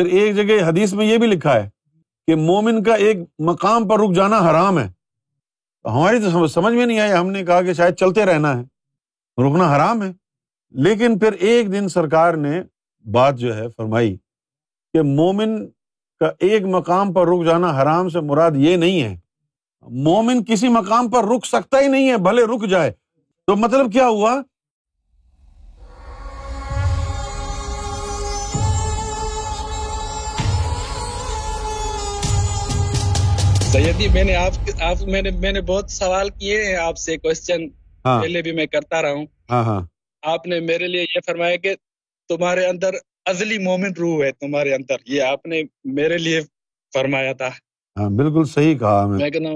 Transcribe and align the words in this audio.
پھر 0.00 0.08
ایک 0.08 0.36
جگہ 0.36 0.64
حدیث 0.68 0.92
میں 0.92 1.06
یہ 1.06 1.18
بھی 1.18 1.26
لکھا 1.26 1.54
ہے 1.54 1.70
کہ 2.26 2.34
مومن 2.34 2.82
کا 2.82 2.94
ایک 2.94 3.16
مقام 3.38 3.88
پر 3.88 4.00
رک 4.00 4.14
جانا 4.14 4.38
حرام 4.38 4.78
ہے۔ 4.78 4.92
ہماری 5.84 6.18
تو 6.20 6.46
سمجھ 6.46 6.74
میں 6.74 6.86
نہیں 6.86 7.00
آئی، 7.00 7.12
ہم 7.12 7.30
نے 7.30 7.44
کہا 7.44 7.62
کہ 7.62 7.72
شاید 7.72 7.94
چلتے 7.94 8.24
رہنا 8.24 8.56
ہے، 8.56 8.62
رکنا 9.42 9.76
حرام 9.76 10.02
ہے۔ 10.02 10.12
لیکن 10.70 11.18
پھر 11.18 11.32
ایک 11.32 11.72
دن 11.72 11.88
سرکار 11.88 12.34
نے 12.34 12.62
بات 13.10 13.36
جو 13.36 13.56
ہے 13.56 13.66
فرمائی 13.76 14.16
کہ 14.92 15.02
مومن 15.02 15.66
کا 16.20 16.30
ایک 16.40 16.62
مقام 16.62 17.12
پر 17.12 17.28
رک 17.28 17.44
جانا 17.44 17.82
حرام 17.82 18.08
سے 18.08 18.20
مراد 18.20 18.50
یہ 18.54 18.76
نہیں 18.76 19.02
ہے۔ 19.02 19.18
مومن 19.82 20.44
کسی 20.44 20.68
مقام 20.68 21.10
پر 21.10 21.24
رک 21.24 21.46
سکتا 21.46 21.80
ہی 21.80 21.86
نہیں 21.86 22.10
ہے، 22.10 22.16
بھلے 22.16 22.44
رک 22.44 22.66
جائے۔ 22.66 22.92
تو 23.46 23.56
مطلب 23.56 23.92
کیا 23.92 24.08
ہوا؟ 24.08 24.42
سیدی 33.72 34.08
میں 34.08 34.24
نے 34.24 34.34
آپ 34.34 34.52
میں 35.02 35.22
نے 35.22 35.30
میں 35.30 35.52
نے 35.52 35.60
بہت 35.60 35.90
سوال 35.90 36.28
کیے 36.30 36.64
ہیں 36.64 36.76
آپ 36.76 36.98
سے 36.98 37.16
کوشچن 37.16 37.66
ہاں۔ 38.04 38.22
پہلے 38.22 38.42
بھی 38.42 38.52
میں 38.52 38.66
کرتا 38.66 39.02
رہا 39.02 39.12
ہوں۔ 39.12 39.26
ہاں 39.50 39.64
ہاں۔ 39.64 39.80
آپ 40.22 40.46
نے 40.46 40.60
میرے 40.60 40.86
لیے 40.86 41.02
یہ 41.02 41.20
فرمایا 41.26 41.56
کہ 41.56 41.74
تمہارے 42.28 42.66
اندر 42.66 42.94
ازلی 43.24 43.58
مومن 43.58 43.92
روح 43.98 44.24
ہے 44.24 44.32
تمہارے 44.32 44.74
اندر۔ 44.74 44.96
یہ 45.06 45.22
آپ 45.22 45.46
نے 45.46 45.62
میرے 45.84 46.18
لیے 46.18 46.40
فرمایا 46.94 47.32
تھا۔ 47.32 47.50
بالکل 47.96 48.44
صحیح 48.44 48.78
کہا 48.78 49.06
میں 49.06 49.30
کہنا 49.30 49.48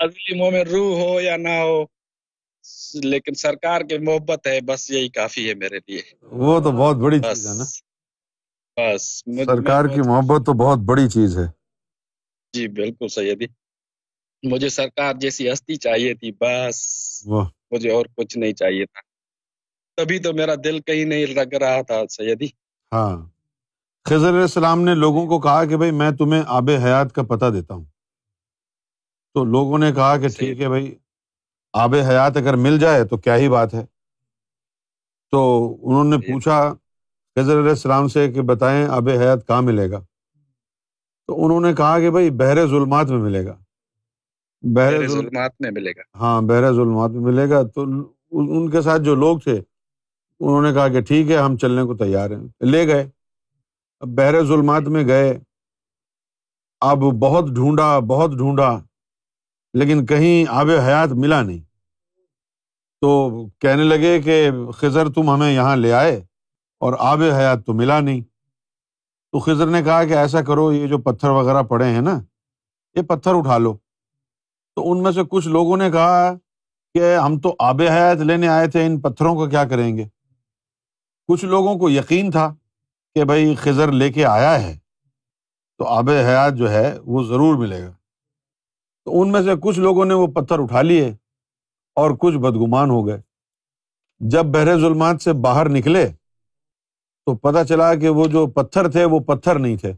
ازلی 0.00 0.38
مومن 0.38 0.66
روح 0.68 1.00
ہو 1.02 1.20
یا 1.20 1.36
نہ 1.36 1.48
ہو 1.48 1.82
لیکن 3.02 3.34
سرکار 3.34 3.80
کی 3.80 3.98
محبت 3.98 4.46
ہے 4.46 4.60
بس 4.60 4.90
یہی 4.90 5.08
کافی 5.08 5.48
ہے 5.48 5.54
میرے 5.54 5.78
لیے۔ 5.78 6.00
وہ 6.22 6.60
تو 6.60 6.72
بہت 6.72 6.96
بڑی 6.96 7.20
چیز 7.20 7.46
ہے 7.46 7.54
نا۔ 7.54 7.64
بس 8.76 9.02
سرکار 9.46 9.84
کی 9.84 10.00
محبت 10.00 10.46
تو 10.46 10.52
بہت 10.52 10.78
بڑی 10.78 11.08
چیز 11.08 11.38
ہے۔ 11.38 11.46
جی 12.54 12.66
بالکل 12.70 13.08
سیدی 13.10 13.46
مجھے 14.42 14.68
سرکار 14.70 15.14
جیسی 15.20 15.50
ہستی 15.52 15.74
چاہیے 15.76 16.12
تھی 16.14 16.30
بس 16.40 16.76
مجھے 17.70 17.90
اور 17.90 18.06
کچھ 18.16 18.36
نہیں 18.38 18.52
چاہیے 18.54 18.84
تھا۔ 18.86 19.00
تبھی 19.98 20.18
تو 20.18 20.32
میرا 20.32 20.54
دل 20.64 20.80
کہیں 20.82 21.04
نہیں 21.04 21.26
لگ 21.34 21.54
رہا 21.56 21.80
تھا 21.82 21.98
سیدی۔ 22.10 22.48
ہاں۔ 22.92 23.16
خضر 24.06 24.28
علیہ 24.28 24.40
السلام 24.40 24.80
نے 24.82 24.94
لوگوں 24.94 25.26
کو 25.26 25.38
کہا 25.40 25.64
کہ 25.64 25.76
بھائی 25.76 25.90
میں 25.92 26.10
تمہیں 26.18 26.42
آب 26.48 26.70
حیات 26.84 27.12
کا 27.12 27.22
پتہ 27.28 27.50
دیتا 27.52 27.74
ہوں۔ 27.74 27.84
تو 29.34 29.44
لوگوں 29.46 29.78
نے 29.78 29.90
کہا 29.92 30.16
کہ 30.16 30.28
ٹھیک 30.30 30.60
ہے 30.60 30.68
بھائی 30.68 30.94
آب 31.74 31.94
حیات 32.08 32.36
اگر 32.36 32.56
مل 32.56 32.78
جائے 32.78 33.04
تو 33.04 33.16
کیا 33.18 33.36
ہی 33.36 33.48
بات 33.48 33.74
ہے۔ 33.74 33.84
تو 35.32 35.40
انہوں 35.82 36.04
نے 36.04 36.16
پوچھا 36.26 36.56
خضر 37.36 37.60
علیہ 37.60 37.70
السلام 37.70 38.08
سے 38.08 38.30
کہ 38.32 38.42
بتائیں 38.44 38.84
آب 38.88 39.08
حیات 39.10 39.46
کہاں 39.46 39.62
ملے 39.62 39.90
گا؟ 39.90 40.00
تو 41.26 41.44
انہوں 41.44 41.60
نے 41.60 41.72
کہا 41.72 42.00
کہ 42.00 42.10
بھائی 42.10 42.30
بحر 42.30 42.66
ظلمات 42.66 43.06
میں 43.10 43.18
ملے 43.18 43.46
گا۔ 43.46 43.56
بحر 44.62 45.06
ظلمات 45.08 45.52
میں 45.60 45.70
ملے 45.70 45.90
گا۔ 45.90 46.02
ہاں 46.14 46.42
بحر 46.42 46.72
ظلمات 46.72 47.10
میں 47.10 47.20
ملے 47.20 47.50
گا۔ 47.50 47.62
تو 47.62 47.82
ان 48.30 48.70
کے 48.70 48.82
ساتھ 48.82 49.02
جو 49.02 49.14
لوگ 49.14 49.38
تھے 49.38 49.56
انہوں 50.40 50.62
نے 50.62 50.72
کہا 50.72 50.88
کہ 50.88 51.00
ٹھیک 51.00 51.30
ہے 51.30 51.36
ہم 51.36 51.56
چلنے 51.56 51.82
کو 51.82 51.96
تیار 51.96 52.30
ہیں۔ 52.30 52.64
لے 52.64 52.86
گئے۔ 52.88 53.10
اب 54.00 54.08
بحر 54.08 54.44
ظلمات 54.44 54.82
میں 54.82 55.06
گئے۔ 55.06 55.38
اب 56.80 56.98
بہت 56.98 57.44
ڈھونڈا 57.48 57.98
بہت 57.98 58.30
ڈھونڈا 58.30 58.78
لیکن 59.74 60.06
کہیں 60.06 60.44
آب 60.48 60.70
حیات 60.70 61.08
ملا 61.12 61.42
نہیں۔ 61.42 61.60
تو 63.00 63.10
کہنے 63.58 63.84
لگے 63.84 64.22
کہ 64.22 64.50
خضر 64.74 65.08
تم 65.08 65.30
ہمیں 65.30 65.52
یہاں 65.52 65.76
لے 65.76 65.92
آئے 65.92 66.24
اور 66.80 66.92
آب 66.98 67.22
حیات 67.22 67.66
تو 67.66 67.74
ملا 67.74 68.00
نہیں۔ 68.00 68.20
تو 69.32 69.38
خضر 69.38 69.66
نے 69.66 69.82
کہا 69.82 70.04
کہ 70.04 70.12
ایسا 70.12 70.42
کرو، 70.42 70.72
یہ 70.72 70.86
جو 70.86 70.98
پتھر 70.98 71.28
وغیرہ 71.28 71.62
پڑے 71.62 71.86
ہیں 71.86 72.00
نا، 72.00 72.20
یہ 72.94 73.02
پتھر 73.02 73.34
اٹھا 73.34 73.58
لو۔ 73.58 73.76
تو 74.74 74.92
ان 74.92 75.02
میں 75.02 75.12
سے 75.12 75.20
کچھ 75.30 75.48
لوگوں 75.48 75.76
نے 75.76 75.90
کہا 75.90 76.34
کہ 76.94 77.16
ہم 77.16 77.38
تو 77.38 77.54
آب 77.58 77.82
حیات 77.82 78.16
لینے 78.16 78.48
آئے 78.48 78.68
تھے، 78.68 78.86
ان 78.86 79.00
پتھروں 79.00 79.34
کو 79.34 79.46
کیا 79.46 79.64
کریں 79.64 79.96
گے؟ 79.96 80.04
کچھ 81.28 81.44
لوگوں 81.44 81.76
کو 81.76 81.90
یقین 81.90 82.30
تھا 82.30 82.54
کہ 83.14 83.24
بھائی 83.24 83.54
خضر 83.54 83.92
لے 83.92 84.12
کے 84.12 84.24
آیا 84.24 84.62
ہے، 84.62 84.78
تو 85.78 85.84
آب 85.84 86.10
حیات 86.10 86.54
جو 86.54 86.70
ہے 86.70 86.98
وہ 87.04 87.22
ضرور 87.22 87.56
ملے 87.56 87.82
گا۔ 87.82 87.92
تو 89.04 89.22
ان 89.22 89.32
میں 89.32 89.42
سے 89.42 89.50
کچھ 89.62 89.80
لوگوں 89.80 90.04
نے 90.04 90.14
وہ 90.14 90.26
پتھر 90.26 90.58
اٹھا 90.58 90.82
لیے 90.82 91.14
اور 91.94 92.10
کچھ 92.20 92.36
بدگمان 92.36 92.90
ہو 92.90 93.06
گئے۔ 93.06 93.20
جب 94.20 94.44
بحر 94.44 94.80
ظلمات 94.80 95.22
سے 95.22 95.32
باہر 95.32 95.68
نکلے 95.68 96.12
تو 97.26 97.36
پتہ 97.36 97.64
چلا 97.68 97.94
کہ 97.94 98.08
وہ 98.08 98.26
جو 98.26 98.46
پتھر 98.46 98.90
تھے 98.90 99.04
وہ 99.04 99.18
پتھر 99.18 99.58
نہیں 99.58 99.76
تھے۔ 99.76 99.92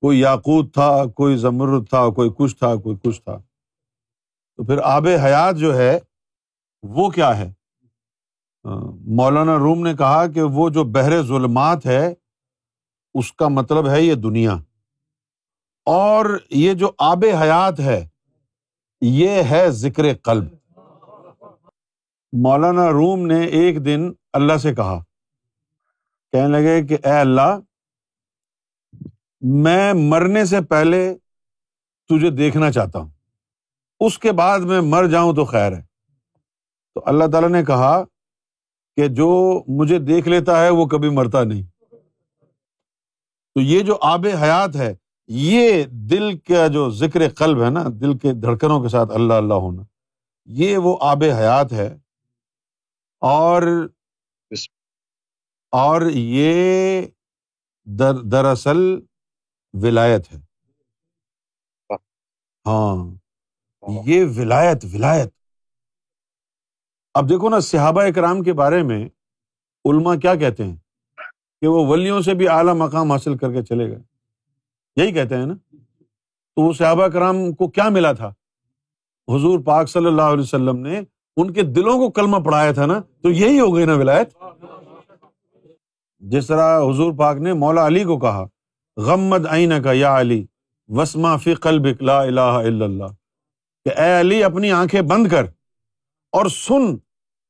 کوئی 0.00 0.20
یاقوت 0.20 0.74
تھا، 0.74 1.04
کوئی 1.14 1.36
زمرد 1.36 1.88
تھا، 1.88 2.08
کوئی 2.08 2.30
کچھ 2.36 2.56
تھا، 2.56 2.76
کوئی 2.76 2.96
کچھ 3.02 3.22
تھا۔ 3.22 3.38
تو 4.56 4.64
پھر 4.64 4.78
آب 4.84 5.06
حیات 5.24 5.56
جو 5.56 5.76
ہے، 5.76 5.98
وہ 6.82 7.10
کیا 7.10 7.38
ہے؟ 7.38 7.52
مولانا 9.00 9.56
روم 9.56 9.82
نے 9.82 9.94
کہا 9.94 10.26
کہ 10.26 10.42
وہ 10.42 10.70
جو 10.70 10.84
بحر 10.84 11.22
ظلمات 11.22 11.86
ہے، 11.86 12.14
اس 13.14 13.32
کا 13.32 13.48
مطلب 13.48 13.88
ہے 13.88 14.02
یہ 14.02 14.14
دنیا۔ 14.14 14.56
اور 15.84 16.38
یہ 16.50 16.74
جو 16.74 16.90
آب 16.98 17.24
حیات 17.40 17.80
ہے، 17.80 18.08
یہ 19.00 19.28
ہے 19.28 19.70
ذکر 19.70 20.14
قلب۔ 20.14 20.44
مولانا 22.32 22.90
روم 22.90 23.26
نے 23.26 23.44
ایک 23.44 23.84
دن 23.84 24.12
اللہ 24.32 24.56
سے 24.56 24.74
کہا 24.74 25.04
کہنے 26.36 26.52
لگے 26.52 26.86
کہ 26.86 26.96
اے 27.04 27.12
اللہ، 27.12 27.58
میں 29.40 29.92
مرنے 29.92 30.44
سے 30.44 30.60
پہلے 30.60 31.14
تجھے 32.08 32.30
دیکھنا 32.30 32.72
چاہتا 32.72 32.98
ہوں، 32.98 33.08
اس 34.00 34.18
کے 34.18 34.32
بعد 34.32 34.58
میں 34.58 34.80
مر 34.80 35.06
جاؤں 35.06 35.32
تو 35.34 35.44
خیر 35.44 35.72
ہے۔ 35.72 35.82
تو 36.94 37.02
اللہ 37.06 37.24
تعالیٰ 37.32 37.50
نے 37.50 37.64
کہا 37.64 38.04
کہ 38.96 39.08
جو 39.08 39.62
مجھے 39.68 39.98
دیکھ 39.98 40.28
لیتا 40.28 40.64
ہے 40.64 40.70
وہ 40.70 40.86
کبھی 40.86 41.08
مرتا 41.08 41.44
نہیں۔ 41.44 41.62
تو 43.54 43.60
یہ 43.60 43.80
جو 43.80 43.98
آب 44.02 44.26
حیات 44.42 44.76
ہے، 44.76 44.94
یہ 45.26 45.82
دل 45.82 46.38
کا 46.38 46.66
جو 46.66 46.90
ذکر 46.90 47.28
قلب 47.28 47.64
ہے 47.64 47.70
نا، 47.70 47.84
دل 48.00 48.18
کے 48.18 48.32
دھڑکنوں 48.32 48.82
کے 48.82 48.88
ساتھ 48.88 49.12
اللہ 49.12 49.34
اللہ 49.34 49.54
ہونا، 49.54 49.82
یہ 50.44 50.78
وہ 50.78 50.98
آب 51.00 51.24
حیات 51.38 51.72
ہے۔ 51.72 51.98
اور 53.20 53.88
اور 55.76 56.02
یہ 56.14 57.02
در، 57.84 58.14
دراصل 58.14 59.00
ولایت 59.72 60.34
ہے۔ 60.34 60.38
ہاں 62.66 63.14
یہ 64.06 64.24
ولایت 64.36 64.84
ولایت۔ 64.92 65.34
اب 67.14 67.28
دیکھو 67.28 67.48
نا، 67.48 67.60
صحابہ 67.60 68.02
اکرام 68.02 68.42
کے 68.42 68.52
بارے 68.52 68.82
میں 68.82 69.08
علما 69.84 70.16
کیا 70.16 70.34
کہتے 70.34 70.64
ہیں؟ 70.64 70.76
کہ 71.60 71.66
وہ 71.66 71.86
ولیوں 71.86 72.20
سے 72.20 72.34
بھی 72.34 72.48
اعلیٰ 72.48 72.74
مقام 72.74 73.12
حاصل 73.12 73.36
کر 73.36 73.52
کے 73.52 73.62
چلے 73.62 73.90
گئے۔ 73.90 73.98
یہی 74.96 75.12
کہتے 75.12 75.36
ہیں 75.36 75.46
نا۔ 75.46 75.54
تو 76.54 76.62
وہ 76.62 76.72
صحابہ 76.72 77.08
کرام 77.08 77.52
کو 77.52 77.68
کیا 77.68 77.88
ملا 77.88 78.12
تھا؟ 78.12 78.28
حضور 79.28 79.60
پاک 79.64 79.88
صلی 79.88 80.06
اللہ 80.06 80.22
علیہ 80.22 80.42
وسلم 80.42 80.76
نے 80.76 81.00
ان 81.36 81.52
کے 81.52 81.62
دلوں 81.62 81.94
کو 81.94 82.10
کلمہ 82.10 82.36
پڑھایا 82.36 82.72
تھا 82.72 82.86
نا۔ 82.86 83.00
تو 83.22 83.30
یہی 83.30 83.60
ہو 83.60 83.76
گئی 83.76 83.84
نا 83.84 83.94
ولایت۔ 83.94 84.36
جس 86.30 86.46
طرح 86.46 86.80
حضور 86.80 87.12
پاک 87.18 87.36
نے 87.36 87.52
مولا 87.52 87.86
علی 87.86 88.04
کو 88.04 88.18
کہا 88.18 88.44
غمد 88.96 89.46
عین 89.46 89.82
کا 89.82 89.92
یا 89.92 90.20
علی 90.20 90.46
وسما 90.88 91.36
فی 91.36 91.54
قلب 91.54 91.86
لا 92.02 92.22
الہ 92.22 92.40
الا 92.40 92.84
اللہ، 92.84 93.04
کہ 93.84 94.00
اے 94.00 94.20
علی 94.20 94.44
اپنی 94.44 94.70
آنکھیں 94.72 95.00
بند 95.00 95.26
کر 95.26 95.44
اور 96.32 96.46
سن 96.46 96.96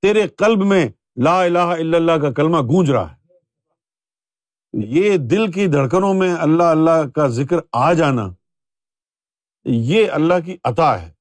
تیرے 0.03 0.29
قلب 0.29 0.65
میں 0.65 0.89
لا 1.23 1.43
الہ 1.43 1.59
الا 1.59 1.97
اللہ 1.97 2.13
کا 2.13 2.33
کلمہ 2.33 2.59
گونج 2.59 2.91
رہا 2.91 3.13
ہے۔ 3.13 3.17
یہ 4.73 5.17
دل 5.17 5.51
کی 5.53 5.67
دھڑکنوں 5.67 6.15
میں 6.15 6.35
اللہ 6.35 6.63
اللہ 6.63 7.09
کا 7.15 7.27
ذکر 7.27 7.57
آ 7.73 7.93
جانا، 7.93 8.29
یہ 9.65 10.11
اللہ 10.11 10.35
کی 10.45 10.57
عطا 10.65 11.03
ہے۔ 11.03 11.13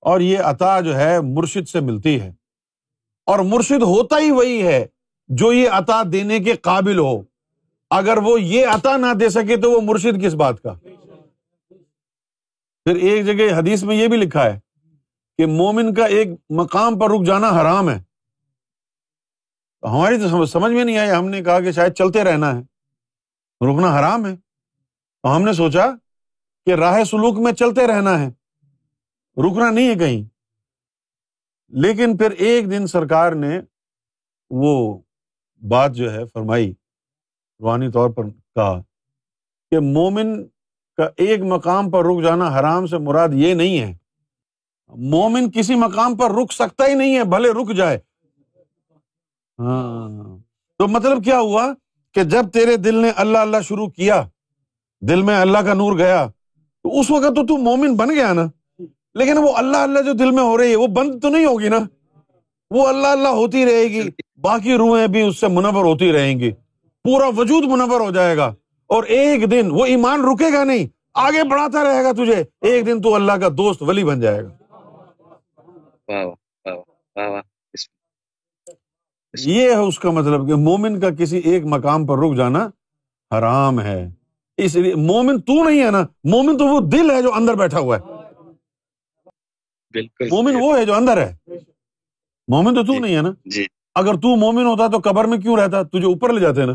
اور 0.00 0.20
یہ 0.20 0.38
عطا 0.38 0.80
جو 0.80 0.96
ہے، 0.96 1.20
مرشد 1.20 1.68
سے 1.68 1.80
ملتی 1.80 2.20
ہے۔ 2.20 2.32
اور 3.26 3.38
مرشد 3.38 3.82
ہوتا 3.82 4.18
ہی 4.18 4.30
وہی 4.30 4.66
ہے۔ 4.66 4.86
جو 5.30 5.52
یہ 5.52 5.70
عطا 5.70 6.02
دینے 6.12 6.38
کے 6.38 6.52
قابل 6.52 6.98
ہو۔ 6.98 7.22
اگر 7.90 8.16
وہ 8.16 8.42
یہ 8.42 8.66
عطا 8.66 8.96
نہ 8.96 9.14
دے 9.20 9.28
سکے 9.28 9.56
تو 9.56 9.70
وہ 9.70 9.80
مرشد 9.80 10.24
کس 10.24 10.34
بات 10.34 10.60
کا؟ 10.62 10.74
پھر 12.84 12.96
ایک 12.96 13.26
جگہ 13.26 13.58
حدیث 13.58 13.84
میں 13.84 13.96
یہ 13.96 14.08
بھی 14.08 14.16
لکھا 14.16 14.44
ہے 14.44 14.60
کہ 15.38 15.46
مومن 15.46 15.94
کا 15.94 16.04
ایک 16.04 16.28
مقام 16.50 16.98
پر 16.98 17.10
رک 17.10 17.26
جانا 17.26 17.48
حرام 17.48 17.90
ہے۔ 17.90 18.02
ہماری 19.82 20.18
تو 20.18 20.46
سمجھ 20.46 20.72
میں 20.72 20.84
نہیں 20.84 20.98
آئی۔ 20.98 21.10
ہم 21.10 21.28
نے 21.28 21.42
کہا 21.42 21.60
کہ 21.60 21.72
شاید 21.72 21.94
چلتے 21.94 22.24
رہنا 22.24 22.56
ہے۔ 22.56 22.60
رکنا 23.66 24.00
حرام 24.00 24.26
ہے۔ 24.26 24.36
تو 25.22 25.36
ہم 25.36 25.42
نے 25.42 25.52
سوچا 25.52 25.86
کہ 26.66 26.74
راہ 26.74 27.04
سلوک 27.04 27.38
میں 27.38 27.52
چلتے 27.52 27.86
رہنا 27.86 28.20
ہے۔ 28.20 28.28
رکنا 29.36 29.70
نہیں 29.70 29.88
ہے 29.88 29.94
کہیں۔ 29.94 30.24
لیکن 31.68 32.16
پھر 32.16 32.30
ایک 32.30 32.70
دن 32.70 32.86
سرکار 32.86 33.32
نے 33.32 33.60
وہ 34.50 34.98
بات 35.68 35.92
جو 35.92 36.12
ہے 36.12 36.26
فرمائی، 36.26 36.74
روحانی 37.60 37.90
طور 37.90 38.10
پر 38.10 38.28
کہا 38.28 38.82
کہ 39.70 39.78
مومن 39.78 40.44
کا 40.96 41.08
ایک 41.16 41.40
مقام 41.42 41.90
پر 41.90 42.04
رک 42.04 42.22
جانا 42.22 42.60
حرام 42.60 42.86
سے 42.86 42.98
مراد 42.98 43.28
یہ 43.32 43.54
نہیں 43.54 43.80
ہے۔ 43.80 43.96
مومن 44.88 45.50
کسی 45.50 45.74
مقام 45.74 46.16
پر 46.16 46.30
رک 46.30 46.52
سکتا 46.52 46.86
ہی 46.86 46.94
نہیں 46.94 47.18
ہے، 47.18 47.24
بھلے 47.24 47.50
رک 47.50 47.76
جائے۔ 47.76 47.98
ہاں۔ 49.58 50.38
تو 50.78 50.88
مطلب 50.88 51.24
کیا 51.24 51.40
ہوا 51.40 51.72
کہ 52.14 52.22
جب 52.22 52.50
تیرے 52.52 52.76
دل 52.76 52.94
نے 52.94 53.10
اللہ 53.16 53.38
اللہ 53.38 53.60
شروع 53.60 53.86
کیا، 53.86 54.28
دل 55.00 55.22
میں 55.22 55.36
اللہ 55.36 55.58
کا 55.58 55.74
نور 55.74 55.98
گیا، 55.98 56.26
تو 56.82 57.00
اس 57.00 57.10
وقت 57.10 57.36
تو 57.36 57.46
تو 57.46 57.56
مومن 57.56 57.96
بن 57.96 58.10
گیا 58.10 58.32
نا۔ 58.32 58.44
لیکن 59.14 59.38
وہ 59.38 59.56
اللہ 59.56 59.76
اللہ 59.76 59.98
جو 59.98 60.12
دل 60.12 60.30
میں 60.30 60.42
ہو 60.42 60.58
رہی 60.58 60.70
ہے، 60.70 60.76
وہ 60.76 60.86
بند 60.86 61.22
تو 61.22 61.28
نہیں 61.28 61.44
ہوگی 61.44 61.68
نا؟ 61.68 61.78
وہ 62.70 62.88
اللہ 62.88 63.06
اللہ 63.06 63.28
ہوتی 63.28 63.64
رہے 63.64 63.82
گی۔ 63.82 64.08
باقی 64.40 64.74
روحیں 64.74 65.06
بھی 65.06 65.22
اس 65.22 65.40
سے 65.40 65.48
منور 65.48 65.84
ہوتی 65.84 66.12
رہیں 66.12 66.38
گی۔ 66.38 66.50
پورا 67.04 67.28
وجود 67.36 67.64
منور 67.64 68.00
ہو 68.00 68.10
جائے 68.10 68.36
گا۔ 68.36 68.54
اور 68.86 69.04
ایک 69.04 69.50
دن 69.50 69.68
وہ 69.70 69.84
ایمان 69.86 70.20
رکے 70.24 70.52
گا 70.52 70.64
نہیں 70.64 70.86
آگے 71.14 71.44
بڑھاتا 71.44 71.84
رہے 71.84 72.04
گا 72.04 72.12
تجھے۔ 72.12 72.44
ایک 72.60 72.86
دن 72.86 73.02
تو 73.02 73.14
اللہ 73.14 73.32
کا 73.32 73.48
دوست 73.48 73.82
ولی 73.82 74.04
بن 74.04 74.20
جائے 74.20 74.42
گا۔ 74.44 74.50
یہ 79.46 79.62
ہے 79.62 79.74
اس 79.74 79.98
کا 79.98 80.10
مطلب 80.10 80.48
کہ 80.48 80.54
مومن 80.54 81.00
کا 81.00 81.10
کسی 81.10 81.38
ایک 81.38 81.62
مقام 81.66 82.06
پر 82.06 82.18
رک 82.18 82.36
جانا 82.36 82.68
حرام 83.38 83.80
ہے۔ 83.80 84.10
اس 84.56 84.76
لیے 84.76 84.94
مومن 84.94 85.40
تو 85.40 85.68
نہیں 85.68 85.84
ہے 85.84 85.90
نا 85.90 86.02
مومن 86.24 86.58
تو 86.58 86.66
وہ 86.66 86.80
دل 86.80 87.10
ہے 87.10 87.22
جو 87.22 87.34
اندر 87.34 87.54
بیٹھا 87.54 87.78
ہوا 87.78 87.98
ہے۔ 87.98 88.02
بالکل 89.92 90.28
مومن 90.30 90.56
وہ 90.60 90.78
ہے 90.78 90.84
جو 90.84 90.94
اندر 90.94 91.16
ہے۔ 91.18 91.36
مومن 92.50 92.74
تو 92.74 92.82
تو 92.82 92.92
جی، 92.92 92.98
نہیں 92.98 93.16
ہے 93.16 93.22
نا؟ 93.22 93.30
جی۔ 93.44 93.66
اگر 93.94 94.14
تو 94.14 94.36
مومن 94.36 94.64
ہوتا 94.64 94.86
تو 94.86 94.98
قبر 95.04 95.24
میں 95.24 95.38
کیوں 95.38 95.56
رہتا؟ 95.56 95.82
تجھے 95.82 96.06
اوپر 96.06 96.32
لے 96.32 96.40
جاتے 96.40 96.66
نا؟ 96.66 96.72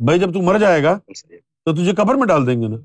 بھائی 0.00 0.18
جب 0.18 0.34
تو 0.34 0.42
مر 0.42 0.58
جائے 0.58 0.82
گا 0.82 0.98
تو 1.64 1.72
تجھے 1.72 1.94
قبر 1.94 2.14
میں 2.14 2.26
ڈال 2.26 2.46
دیں 2.46 2.62
گے 2.62 2.68
نا؟ 2.68 2.76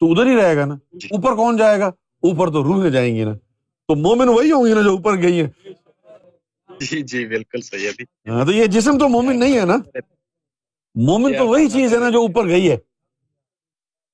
تو 0.00 0.10
ادھر 0.12 0.26
ہی 0.26 0.36
رہے 0.36 0.56
گا 0.56 0.64
نا۔ 0.64 0.74
جی۔ 0.92 1.08
اوپر 1.10 1.34
کون 1.36 1.56
جائے 1.56 1.78
گا؟ 1.80 1.86
اوپر 2.22 2.50
تو 2.50 2.64
روحیں 2.64 2.90
جائیں 2.90 3.16
گی 3.16 3.24
نا۔ 3.24 3.32
تو 3.88 3.94
مومن 3.94 4.28
وہی 4.28 4.52
ہوں 4.52 4.66
گی 4.66 4.72
نا 4.74 4.82
جو 4.82 4.90
اوپر 4.90 5.22
گئی 5.22 5.40
ہے 5.40 5.48
جی 6.80 7.02
جی 7.02 7.26
بالکل 7.26 7.60
صحیح 7.60 7.88
ہاں 8.28 8.44
تو 8.44 8.52
یہ 8.52 8.66
جسم 8.66 8.98
تو 8.98 9.08
مومن 9.08 9.38
نہیں 9.38 9.58
ہے 9.58 9.64
نا؟ 9.64 9.76
مومن 10.94 11.32
تو 11.38 11.46
وہی 11.46 11.68
چیز 11.68 11.94
ہے 11.94 11.98
نا 11.98 12.10
جو 12.10 12.20
اوپر 12.20 12.46
گئی 12.46 12.70
ہے۔ 12.70 12.76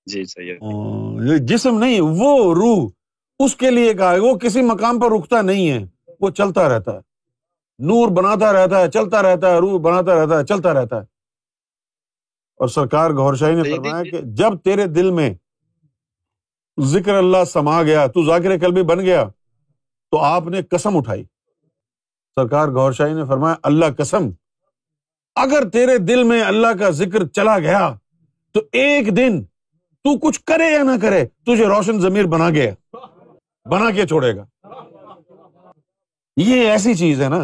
جی 0.07 0.25
صحیح 0.25 0.53
ہاں، 0.53 1.39
جسم 1.39 1.79
نہیں 1.79 2.01
وہ 2.01 2.55
روح۔ 2.55 2.89
اس 3.39 3.57
کے 3.57 3.71
لیے 3.71 3.95
کہا 3.95 4.15
وہ 4.21 4.35
کسی 4.39 4.63
مقام 4.63 5.01
پر 5.01 5.11
رکتا 5.11 5.43
نہیں 5.43 5.71
ہے 5.71 5.87
وہ 6.21 6.31
چلتا 6.31 6.69
رہتا 6.69 6.93
ہے۔ 6.93 7.01
نور 7.79 8.09
بناتا 8.09 8.53
رہتا 8.53 8.81
ہے 8.81 8.91
چلتا 8.91 9.23
رہتا 9.23 9.51
ہے 9.51 9.59
روح 9.59 9.81
بناتا 9.81 10.23
رہتا 10.23 10.39
ہے 10.39 10.45
چلتا 10.45 10.75
رہتا 10.75 10.97
ہے۔ 10.97 11.03
اور 12.57 12.69
سرکار 12.69 13.11
گور 13.11 13.35
شاہی 13.35 13.55
نے 13.55 13.63
فرمایا 13.63 14.03
کہ 14.05 14.21
جب 14.25 14.59
تیرے 14.65 14.87
دل 14.87 15.11
میں 15.11 15.35
ذکر 16.81 17.15
اللہ 17.15 17.45
سما 17.45 17.83
گیا 17.83 18.07
تو 18.07 18.25
ذاکر 18.25 18.59
کل 18.59 18.73
بھی 18.73 18.83
بن 18.83 19.01
گیا 19.01 19.25
تو 20.11 20.19
آپ 20.19 20.47
نے 20.47 20.63
قسم 20.63 20.97
اٹھائی۔ 20.97 21.25
سرکار 22.37 22.69
گور 22.69 22.93
شاہی 22.93 23.15
نے 23.15 23.25
فرمایا 23.25 23.55
اللہ 23.63 23.85
قسم 23.99 24.31
اگر 25.35 25.69
تیرے 25.69 25.99
دل 25.99 26.23
میں 26.23 26.43
اللہ 26.43 26.67
کا 26.79 26.91
ذکر 26.91 27.27
چلا 27.27 27.59
گیا 27.59 27.95
تو 28.53 28.61
ایک 28.73 29.17
دن 29.17 29.45
تو 30.05 30.19
کچھ 30.19 30.41
کرے 30.45 30.73
یا 30.73 30.83
نہ 30.83 30.91
کرے 31.03 31.27
تجھے 31.27 31.67
روشن 31.67 32.01
ضمیر 32.01 32.25
بنا 32.25 32.51
گیا۔ 32.51 32.73
بنا 33.71 33.91
کے 33.91 34.07
چھوڑے 34.07 34.37
گا۔ 34.37 34.45
یہ 36.37 36.71
ایسی 36.71 36.95
چیز 36.95 37.23
ہے 37.23 37.29
نا۔ 37.29 37.41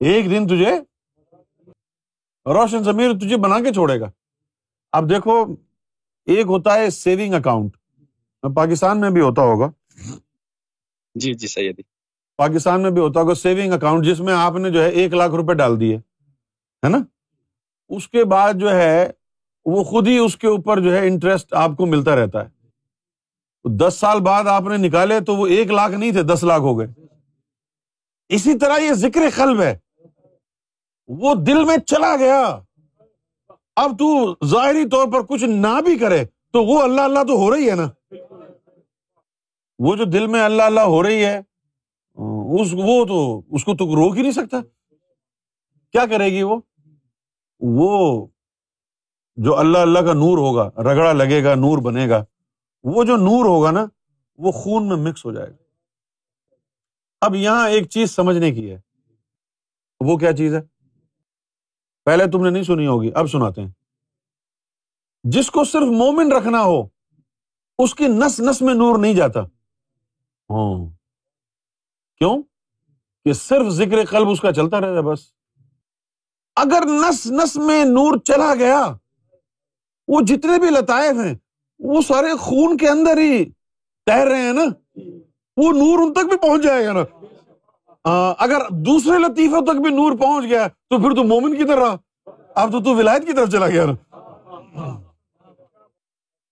ایک 0.00 0.30
دن 0.30 0.46
تجھے 0.46 0.80
روشن 2.46 2.82
ضمیر 2.82 3.12
تجھے 3.12 3.36
بنا 3.36 3.60
کے 3.60 3.72
چھوڑے 3.72 4.00
گا۔ 4.00 4.10
اب 4.92 5.10
دیکھو 5.10 5.46
ایک 6.26 6.46
ہوتا 6.46 6.74
ہے 6.74 6.90
سیونگ 6.90 7.34
اکاؤنٹ 7.34 7.76
پاکستان 8.56 9.00
میں 9.00 9.10
بھی 9.10 9.20
ہوتا 9.20 9.42
ہوگا۔ 9.42 9.70
جی 11.14 11.34
جی 11.34 11.46
سید 11.46 11.80
پاکستان 12.36 12.82
میں 12.82 12.90
بھی 12.90 13.00
ہوتا 13.00 13.20
ہوگا 13.20 13.34
سیونگ 13.34 13.72
اکاؤنٹ 13.72 14.04
جس 14.04 14.20
میں 14.20 14.34
آپ 14.34 14.52
نے 14.52 14.70
جو 14.70 14.82
ہے 14.82 14.88
ایک 14.88 15.14
لاکھ 15.14 15.32
روپے 15.32 15.54
ڈال 15.54 15.80
دیے۔ 15.80 15.96
ہے 15.96 16.88
نا؟ 16.88 16.98
اس 17.88 18.08
کے 18.08 18.24
بعد 18.24 18.54
جو 18.54 18.70
ہے 18.70 19.10
وہ 19.64 19.84
خود 19.84 20.08
ہی 20.08 20.18
اس 20.18 20.36
کے 20.36 20.46
اوپر 20.46 20.80
جو 20.80 20.92
ہے 20.92 21.06
انٹرسٹ 21.06 21.54
آپ 21.54 21.70
کو 21.76 21.86
ملتا 21.86 22.16
رہتا 22.16 22.44
ہے۔ 22.44 22.57
دس 23.68 23.94
سال 24.00 24.20
بعد 24.20 24.44
آپ 24.44 24.62
نے 24.62 24.76
نکالے 24.76 25.20
تو 25.20 25.36
وہ 25.36 25.46
ایک 25.46 25.70
لاکھ 25.70 25.92
نہیں 25.92 26.12
تھے، 26.12 26.22
دس 26.22 26.44
لاکھ 26.44 26.62
ہو 26.62 26.78
گئے۔ 26.78 26.86
اسی 28.28 28.58
طرح 28.58 28.78
یہ 28.78 28.92
ذکر 28.92 29.20
قلب 29.34 29.60
ہے۔ 29.60 29.78
وہ 31.06 31.34
دل 31.34 31.64
میں 31.64 31.76
چلا 31.86 32.16
گیا۔ 32.16 32.60
اب 33.76 33.98
تو 33.98 34.34
ظاہری 34.46 34.88
طور 34.88 35.06
پر 35.12 35.22
کچھ 35.22 35.44
نہ 35.44 35.80
بھی 35.84 35.98
کرے 35.98 36.24
تو 36.24 36.64
وہ 36.64 36.82
اللہ 36.82 37.00
اللہ 37.00 37.18
تو 37.28 37.32
ہو 37.32 37.56
رہی 37.56 37.70
ہے 37.70 37.74
نا۔ 37.74 38.14
وہ 39.78 39.96
جو 39.96 40.04
دل 40.04 40.26
میں 40.26 40.42
اللہ 40.42 40.62
اللہ 40.62 40.80
ہو 40.80 41.02
رہی 41.02 41.24
ہے، 41.24 41.38
اس 42.60 42.68
وہ 42.72 43.04
تو، 43.04 43.42
اس 43.50 43.64
کو 43.64 43.76
تو 43.76 43.96
روک 43.96 44.16
ہی 44.16 44.22
نہیں 44.22 44.32
سکتا۔ 44.32 44.56
کیا 45.92 46.06
کرے 46.06 46.26
گی 46.26 46.42
وہ؟ 46.42 46.60
وہ 47.60 48.26
جو 49.36 49.56
اللہ 49.56 49.78
اللہ 49.78 49.98
کا 49.98 50.12
نور 50.12 50.38
ہوگا، 50.38 50.70
رگڑا 50.76 51.12
لگے 51.12 51.44
گا، 51.44 51.54
نور 51.54 51.78
بنے 51.78 52.08
گا۔ 52.08 52.24
وہ 52.82 53.04
جو 53.04 53.16
نور 53.16 53.44
ہوگا 53.44 53.70
نا، 53.70 53.86
وہ 54.38 54.52
خون 54.52 54.88
میں 54.88 54.96
مکس 54.96 55.24
ہو 55.24 55.32
جائے 55.32 55.50
گا۔ 55.50 55.56
اب 57.20 57.34
یہاں 57.34 57.68
ایک 57.68 57.88
چیز 57.88 58.10
سمجھنے 58.10 58.52
کی 58.52 58.72
ہے۔ 58.72 58.80
وہ 60.00 60.16
کیا 60.16 60.32
چیز 60.32 60.54
ہے؟ 60.54 60.60
پہلے 62.04 62.24
تم 62.32 62.44
نے 62.44 62.50
نہیں 62.50 62.62
سنی 62.62 62.86
ہوگی، 62.86 63.10
اب 63.14 63.26
سناتے 63.26 63.60
ہیں۔ 63.60 63.70
جس 65.22 65.50
کو 65.50 65.64
صرف 65.64 65.82
مومن 65.82 66.32
رکھنا 66.32 66.62
ہو، 66.62 66.88
اس 67.78 67.94
کی 67.94 68.06
نس 68.06 68.40
نس 68.40 68.62
میں 68.62 68.74
نور 68.74 68.98
نہیں 68.98 69.14
جاتا۔ 69.14 69.40
ہاں۔ 70.50 70.90
کیوں؟ 72.16 72.42
کہ 73.24 73.32
صرف 73.32 73.68
ذکر 73.68 74.04
قلب 74.04 74.28
اس 74.28 74.40
کا 74.40 74.52
چلتا 74.52 74.80
رہتا 74.80 75.00
بس۔ 75.00 75.20
اگر 76.56 76.82
نس 76.86 77.26
نس 77.26 77.56
میں 77.56 77.84
نور 77.84 78.18
چلا 78.18 78.54
گیا، 78.54 78.96
وہ 80.08 80.20
جتنے 80.20 80.58
بھی 80.58 80.70
لطائف 80.70 81.26
ہیں 81.26 81.34
وہ 81.78 82.02
سارے 82.02 82.36
خون 82.36 82.76
کے 82.76 82.88
اندر 82.88 83.18
ہی 83.18 83.44
تیر 84.06 84.26
رہے 84.26 84.42
ہیں 84.42 84.52
نا۔ 84.52 84.64
وہ 85.56 85.72
نور 85.72 85.98
ان 85.98 86.12
تک 86.12 86.28
بھی 86.28 86.36
پہنچ 86.36 86.62
جائے 86.62 86.86
گا 86.86 86.92
نا۔ 86.92 87.02
اگر 88.38 88.60
دوسرے 88.70 89.18
لطیفوں 89.18 89.60
تک 89.60 89.80
بھی 89.80 89.90
نور 89.90 90.18
پہنچ 90.18 90.44
گیا 90.50 90.66
تو 90.68 90.98
پھر 90.98 91.14
تو 91.14 91.24
مومن 91.24 91.56
کی 91.56 91.64
طرح۔ 91.64 91.96
اب 92.54 92.72
تو 92.72 92.82
تو 92.82 92.94
ولایت 92.94 93.26
کی 93.26 93.32
طرف 93.32 93.48
چلا 93.48 93.68
گیا 93.68 93.84
نا۔ 93.86 93.94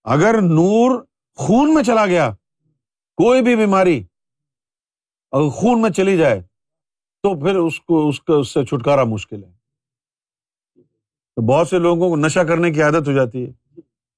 اگر 0.04 0.34
نور 0.42 1.04
خون 1.34 1.74
میں 1.74 1.82
چلا 1.82 2.06
گیا، 2.06 2.30
کوئی 3.16 3.42
بھی 3.42 3.56
بیماری 3.56 4.02
اگر 5.32 5.48
خون 5.48 5.82
میں 5.82 5.90
چلی 5.90 6.16
جائے 6.18 6.40
تو 7.22 7.40
پھر 7.40 7.56
اس 7.56 7.80
کو 7.80 8.08
اس 8.08 8.20
کو 8.20 8.38
اس 8.38 8.54
سے 8.54 8.64
چھٹکارا 8.64 9.04
مشکل 9.04 9.44
ہے۔ 9.44 9.52
بہت 11.48 11.68
سے 11.68 11.78
لوگوں 11.78 12.08
کو 12.08 12.16
نشہ 12.16 12.40
کرنے 12.40 12.70
کی 12.72 12.82
عادت 12.82 13.08
ہو 13.08 13.12
جاتی 13.12 13.46
ہے۔ 13.46 13.65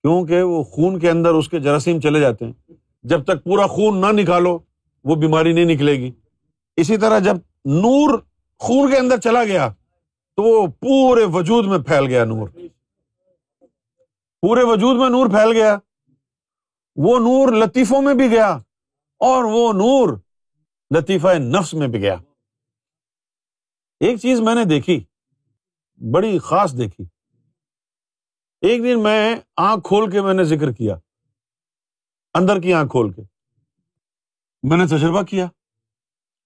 کیونکہ 0.09 0.43
وہ 0.43 0.65
خون 0.65 0.99
کے 0.99 1.11
اندر 1.11 1.31
اس 1.31 1.49
کے 1.49 1.61
جراثیم 1.61 2.01
چلے 2.01 2.21
جاتے 2.21 2.45
ہیں۔ 2.45 2.71
جب 3.03 3.25
تک 3.25 3.45
پورا 3.45 3.67
خون 3.67 4.01
نہ 4.01 4.23
نکالو، 4.23 4.59
وہ 5.05 5.15
بیماری 5.15 5.53
نہیں 5.53 5.65
نکلے 5.65 5.93
گی۔ 5.93 6.11
اسی 6.77 6.97
طرح 6.97 7.19
جب 7.19 7.37
نور 7.65 8.19
خون 8.59 8.91
کے 8.91 8.97
اندر 8.99 9.21
چلا 9.21 9.45
گیا، 9.45 9.69
تو 10.37 10.43
وہ 10.43 10.67
پورے 10.67 11.25
وجود 11.25 11.67
میں 11.67 11.79
پھیل 11.79 12.07
گیا 12.07 12.25
نور۔ 12.25 12.49
پورے 14.41 14.63
وجود 14.63 14.97
میں 14.97 15.11
نور 15.11 15.27
پھیل 15.27 15.53
گیا۔ 15.53 15.79
وہ 16.97 17.19
نور 17.19 17.53
لطیفوں 17.53 18.03
میں 18.03 18.15
بھی 18.15 18.31
گیا 18.31 18.51
اور 19.19 19.45
وہ 19.45 19.73
نور 19.73 20.17
لطیفہ 20.97 21.29
نفس 21.29 21.75
میں 21.75 21.89
بھی 21.89 22.01
گیا۔ 22.01 22.17
ایک 24.01 24.21
چیز 24.21 24.41
میں 24.41 24.55
نے 24.55 24.65
دیکھی، 24.65 25.05
بڑی 26.13 26.39
خاص 26.39 26.79
دیکھی۔ 26.79 27.05
ایک 28.61 28.83
دن 28.83 29.03
میں 29.03 29.37
آنکھ 29.57 29.89
کھول 29.89 30.11
کے 30.11 30.21
میں 30.21 30.35
نے 30.35 30.45
ذکر 30.45 30.73
کیا، 30.73 30.97
اندر 32.35 32.61
کی 32.61 32.75
آنکھ 32.75 32.91
کھول 32.91 33.13
کے۔ 33.13 33.23
میں 34.63 34.77
نے 34.77 34.87
تجربہ 34.87 35.23
کیا۔ 35.23 35.47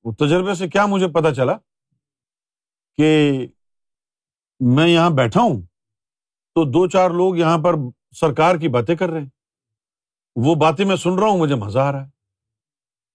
وہ 0.04 0.12
تجربے 0.12 0.54
سے 0.54 0.68
کیا 0.68 0.86
مجھے 0.86 1.08
پتا 1.08 1.34
چلا 1.34 1.52
کہ 2.96 3.30
میں 4.60 4.88
یہاں 4.88 5.10
بیٹھا 5.10 5.40
ہوں 5.40 5.62
تو 6.54 6.64
دو 6.64 6.88
چار 6.88 7.10
لوگ 7.10 7.36
یہاں 7.36 7.58
پر 7.58 7.74
سرکار 8.16 8.56
کی 8.56 8.68
باتیں 8.68 8.96
کر 8.96 9.10
رہے 9.10 9.20
ہیں۔ 9.20 9.28
وہ 10.36 10.54
باتیں 10.54 10.84
میں 10.84 10.96
سن 10.96 11.18
رہا 11.18 11.28
ہوں، 11.28 11.38
مجھے 11.38 11.54
مزہ 11.54 11.78
آ 11.78 11.92
رہا 11.92 12.04
ہے۔ 12.04 12.10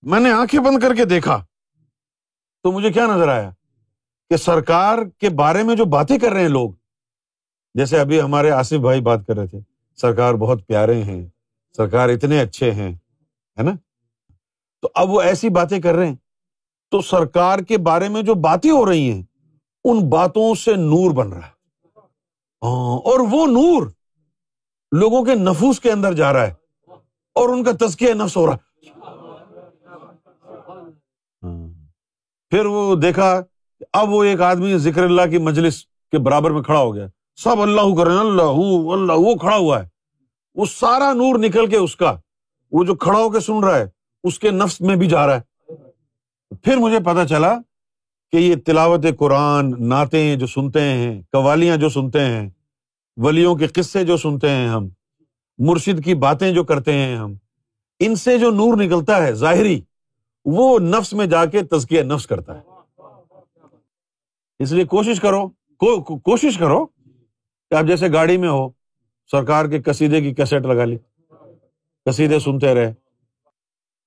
میں 0.02 0.20
نے 0.20 0.32
آنکھیں 0.32 0.60
بند 0.60 0.80
کر 0.80 0.96
کے 0.96 1.06
دیکھا 1.06 1.46
تو 2.64 2.72
مجھے 2.72 2.92
کیا 2.92 3.06
نظر 3.06 3.28
آیا 3.28 3.52
کہ 4.30 4.38
سرکار 4.38 4.98
کے 5.18 5.30
بارے 5.30 5.64
میں 5.64 5.76
جو 5.76 5.86
باتیں 5.86 6.20
کر 6.20 6.32
رہے 6.32 6.42
ہیں 6.42 6.50
لوگ 6.50 6.72
جیسے 7.78 8.00
ابھی 8.00 8.22
ہمارے 8.22 8.52
آصف 8.52 8.80
بھائی 8.82 9.02
بات 9.02 9.26
کر 9.28 9.36
رہے 9.38 9.48
تھے، 9.48 9.60
سرکار 10.00 10.34
بہت 10.34 10.66
پیارے 10.68 11.02
ہیں، 11.04 11.22
سرکار 11.78 12.10
اتنے 12.10 12.40
اچھے 12.42 12.72
ہیں، 12.72 12.92
ہے 13.58 13.64
نا؟ 13.64 13.72
تو 14.84 14.90
اب 14.94 15.10
وہ 15.10 15.22
ایسی 15.22 15.50
باتیں 15.50 15.80
کر 15.82 15.96
رہے 15.96 16.08
ہیں۔ 16.08 16.16
تو 16.92 17.02
سرکار 17.02 17.60
کے 17.60 17.78
بارے 17.78 18.08
میں 18.10 18.22
جو 18.22 18.34
باتیں 18.42 18.72
ہو 18.72 18.86
رہی 18.86 19.12
ہیں، 19.12 19.22
ان 19.86 20.08
باتوں 20.10 20.54
سے 20.56 20.76
نور 20.76 21.12
بن 21.12 21.34
رہا 21.34 21.46
ہے۔ 21.46 21.52
ہاں، 22.62 22.98
اور 23.02 23.20
وہ 23.32 23.46
نور 23.48 23.88
لوگوں 24.92 25.24
کے 25.26 25.36
نفوس 25.36 25.80
کے 25.80 25.92
اندر 25.92 26.14
جا 26.14 26.32
رہا 26.34 26.48
ہے، 26.48 26.54
اور 27.36 27.50
ان 27.50 27.64
کا 27.64 27.72
تزکیہ 27.80 28.14
نفس 28.14 28.38
ہو 28.38 28.46
رہا 28.46 28.54
ہے۔ 28.54 28.90
ہاں، 31.44 31.68
پھر 32.52 32.66
وہ 32.66 32.96
دیکھا، 32.96 33.30
اب 33.94 34.10
وہ 34.10 34.24
ایک 34.24 34.42
آدمی 34.42 34.78
ذکر 34.80 35.04
اللہ 35.04 35.30
کی 35.32 35.38
مجلس 35.42 35.84
کے 36.14 36.18
برابر 36.20 36.52
میں 36.52 36.64
کھڑا 36.64 36.80
ہو 36.80 36.94
گیا۔ 36.96 37.08
سب 37.44 37.62
اللہ 37.62 37.96
کرے 37.98 38.18
اللہ 38.20 38.60
اللہ 38.94 39.14
وہ 39.18 39.36
کھڑا 39.36 39.56
ہوا 39.58 39.82
ہے۔ 39.84 39.88
وہ 40.56 40.66
سارا 40.66 41.12
نور 41.14 41.40
نکل 41.40 41.66
کے 41.70 41.78
اس 41.78 41.96
کا، 41.96 42.16
وہ 42.72 42.84
جو 42.84 42.96
کھڑا 42.96 43.20
ہو 43.20 43.30
کے 43.30 43.40
سن 43.40 43.64
رہا 43.64 43.78
ہے، 43.78 43.86
اس 44.24 44.40
کے 44.40 44.52
نفس 44.52 44.82
میں 44.82 44.96
بھی 44.96 45.08
جا 45.08 45.26
رہا 45.28 45.38
ہے۔ 45.38 45.76
پھر 46.64 46.78
مجھے 46.78 47.00
پتا 47.00 47.26
چلا 47.28 47.54
کہ 48.32 48.38
یہ 48.38 48.56
تلاوت 48.66 49.06
قرآن، 49.20 49.74
نعتیں 49.90 50.36
جو 50.36 50.48
سنتے 50.48 50.82
ہیں، 50.82 51.22
قوالیاں 51.32 51.78
جو 51.78 51.90
سنتے 51.90 52.22
ہیں، 52.22 52.50
ولیوں 53.18 53.56
کے 53.56 53.68
قصے 53.68 54.04
جو 54.04 54.18
سنتے 54.18 54.50
ہیں 54.50 54.68
ہم، 54.68 54.88
مرشد 55.58 56.04
کی 56.06 56.14
باتیں 56.16 56.52
جو 56.52 56.64
کرتے 56.64 56.94
ہیں 56.94 57.16
ہم، 57.18 57.34
ان 58.00 58.16
سے 58.16 58.38
جو 58.38 58.52
نور 58.52 58.78
نکلتا 58.78 59.24
ہے 59.24 59.34
ظاہری، 59.34 59.82
وہ 60.46 60.80
نفس 60.80 61.14
میں 61.14 61.26
جا 61.26 61.46
کے 61.46 61.64
تزکیہ 61.64 62.02
نفس 62.02 62.28
کرتا 62.28 62.58
ہے۔ 62.58 62.62
اس 64.60 64.72
لیے 64.72 64.86
کوشش 64.86 65.20
کرو 65.22 65.48
کوشش 66.18 66.58
کرو 66.58 66.86
کہ 67.72 67.76
آپ 67.76 67.86
جیسے 67.86 68.12
گاڑی 68.14 68.38
میں 68.38 68.50
ہو، 68.50 68.68
سرکار 69.32 69.66
کے 69.66 69.82
کسیدے 69.82 70.22
کی 70.22 70.34
کیسٹ 70.34 70.66
لگا 70.66 70.86
لی 70.86 70.98
کسیدے 72.06 72.40
سنتے 72.40 72.74
رہے، 72.74 72.94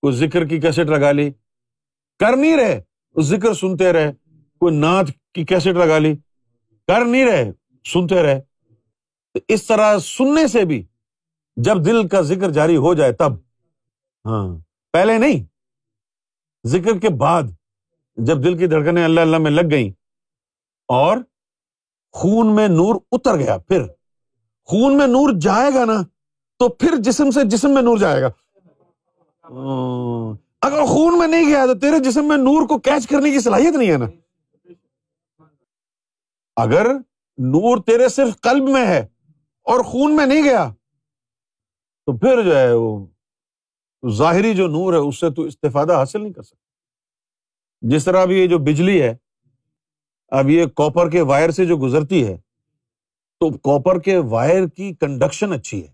کوئی 0.03 0.17
ذکر 0.17 0.45
کی 0.45 0.61
کیسٹ 0.61 0.91
لگا 0.91 1.13
لی، 1.13 1.31
کر 2.21 2.37
نہیں 2.37 2.57
رہے 2.57 2.81
ذکر 3.17 3.55
سنتے 3.55 3.93
رہے، 3.93 4.13
کوئی 4.61 4.77
نعت 4.77 5.11
کی 5.35 5.45
کیسٹ 5.45 5.67
لگا 5.67 5.99
لی، 5.99 6.15
کر 6.89 7.05
نہیں 7.05 7.25
رہے، 7.25 7.51
سنتے 7.85 8.23
رہے۔ 8.23 8.41
اس 9.49 9.67
طرح 9.67 9.99
سننے 9.99 10.47
سے 10.47 10.65
بھی 10.65 10.83
جب 11.57 11.85
دل 11.87 12.09
کا 12.09 12.21
ذکر 12.21 12.51
جاری 12.51 12.77
ہو 12.77 12.95
جائے 12.95 13.13
تب۔ 13.13 13.33
ہاں 14.25 14.47
پہلے 14.93 15.19
نہیں، 15.19 15.45
ذکر 16.65 16.99
کے 16.99 17.09
بعد 17.09 17.43
جب 18.17 18.43
دل 18.45 18.59
کی 18.59 18.67
دھڑکنیں 18.67 19.05
اللہ 19.05 19.21
اللہ 19.21 19.39
میں 19.39 19.51
لگ 19.51 19.71
گئیں 19.71 19.91
اور 20.89 21.19
خون 22.13 22.55
میں 22.57 22.69
نور 22.69 22.95
اتر 23.13 23.37
گیا، 23.39 23.57
پھر 23.59 23.83
خون 24.69 24.97
میں 24.99 25.07
نور 25.07 25.31
جائے 25.41 25.71
گا 25.75 25.85
نا، 25.85 26.01
تو 26.61 26.69
پھر 26.69 26.97
جسم 26.99 27.31
سے 27.31 27.41
جسم 27.45 27.71
میں 27.71 27.83
نور 27.83 27.99
جائے 27.99 28.23
گا۔ 28.23 28.29
اگر 30.61 30.85
خون 30.85 31.19
میں 31.19 31.27
نہیں 31.27 31.49
گیا 31.49 31.67
تو 31.67 31.75
تیرے 31.79 31.99
جسم 31.99 32.29
میں 32.29 32.37
نور 32.37 32.67
کو 32.69 32.79
کیچ 32.79 33.07
کرنے 33.09 33.31
کی 33.31 33.41
صلاحیت 33.41 33.75
نہیں 33.75 33.91
ہے 33.91 33.97
نا۔ 33.97 34.07
اگر 36.57 36.87
نور 37.39 37.83
تیرے 37.83 38.09
صرف 38.09 38.41
قلب 38.41 38.69
میں 38.69 38.87
ہے 38.87 39.07
اور 39.67 39.85
خون 39.85 40.17
میں 40.17 40.27
نہیں 40.27 40.43
گیا، 40.45 40.69
تو 42.07 42.17
پھر 42.17 42.43
جو 42.43 42.57
ہے 42.59 42.73
وہ 42.73 43.07
ظاہری 44.11 44.55
جو 44.55 44.67
نور 44.69 44.93
ہے، 44.93 44.99
اس 44.99 45.21
سے 45.21 45.31
تو 45.31 45.43
استفادہ 45.43 45.93
حاصل 45.93 46.23
نہیں 46.23 46.33
کر 46.33 46.43
سکتا۔ 46.43 46.59
جس 47.83 48.05
طرح 48.05 48.23
اب 48.23 48.31
یہ 48.31 48.47
جو 48.47 48.59
بجلی 48.59 49.01
ہے 49.03 49.15
اب 50.31 50.49
یہ 50.49 50.67
کوپر 50.67 51.11
کے 51.11 51.21
وائر 51.21 51.51
سے 51.51 51.67
جو 51.67 51.77
گزرتی 51.77 52.27
ہے، 52.27 52.37
تو 53.41 53.59
کوپر 53.59 54.01
کے 54.01 54.17
وائر 54.17 54.67
کی 54.67 54.95
کنڈکشن 54.95 55.53
اچھی 55.53 55.87
ہے۔ 55.87 55.93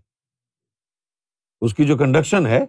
اس 1.61 1.73
کی 1.73 1.85
جو 1.85 1.97
کنڈکشن 1.97 2.45
ہے، 2.45 2.65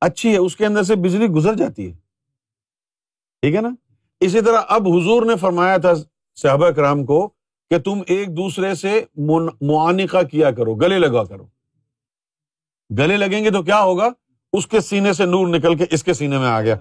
اچھی 0.00 0.32
ہے، 0.32 0.36
اس 0.36 0.56
کے 0.56 0.66
اندر 0.66 0.82
سے 0.82 0.96
بجلی 0.96 1.26
گزر 1.26 1.54
جاتی 1.54 1.86
ہے۔ 1.86 1.92
ٹھیک 3.42 3.54
ہے 3.54 3.60
نا؟ 3.60 3.70
اسی 4.20 4.40
طرح 4.40 4.60
اب 4.68 4.88
حضور 4.88 5.22
نے 5.22 5.36
فرمایا 5.36 5.76
تھا 5.76 5.92
صحابہ 6.34 6.70
کرام 6.70 7.04
کو 7.04 7.28
کہ 7.70 7.78
تم 7.78 8.02
ایک 8.06 8.36
دوسرے 8.36 8.74
سے 8.74 9.04
معانقہ 9.60 10.22
کیا 10.22 10.50
کرو، 10.50 10.74
گلے 10.74 10.98
لگا 10.98 11.24
کرو۔ 11.24 11.46
گلے 12.98 13.16
لگیں 13.16 13.44
گے 13.44 13.50
تو 13.50 13.62
کیا 13.62 13.82
ہوگا؟ 13.82 14.08
اس 14.52 14.66
کے 14.66 14.80
سینے 14.80 15.12
سے 15.12 15.24
نور 15.24 15.46
نکل 15.46 15.76
کے 15.76 15.84
اس 15.90 16.04
کے 16.04 16.12
سینے 16.12 16.38
میں 16.38 16.48
آ 16.48 16.62
گیا۔ 16.62 16.76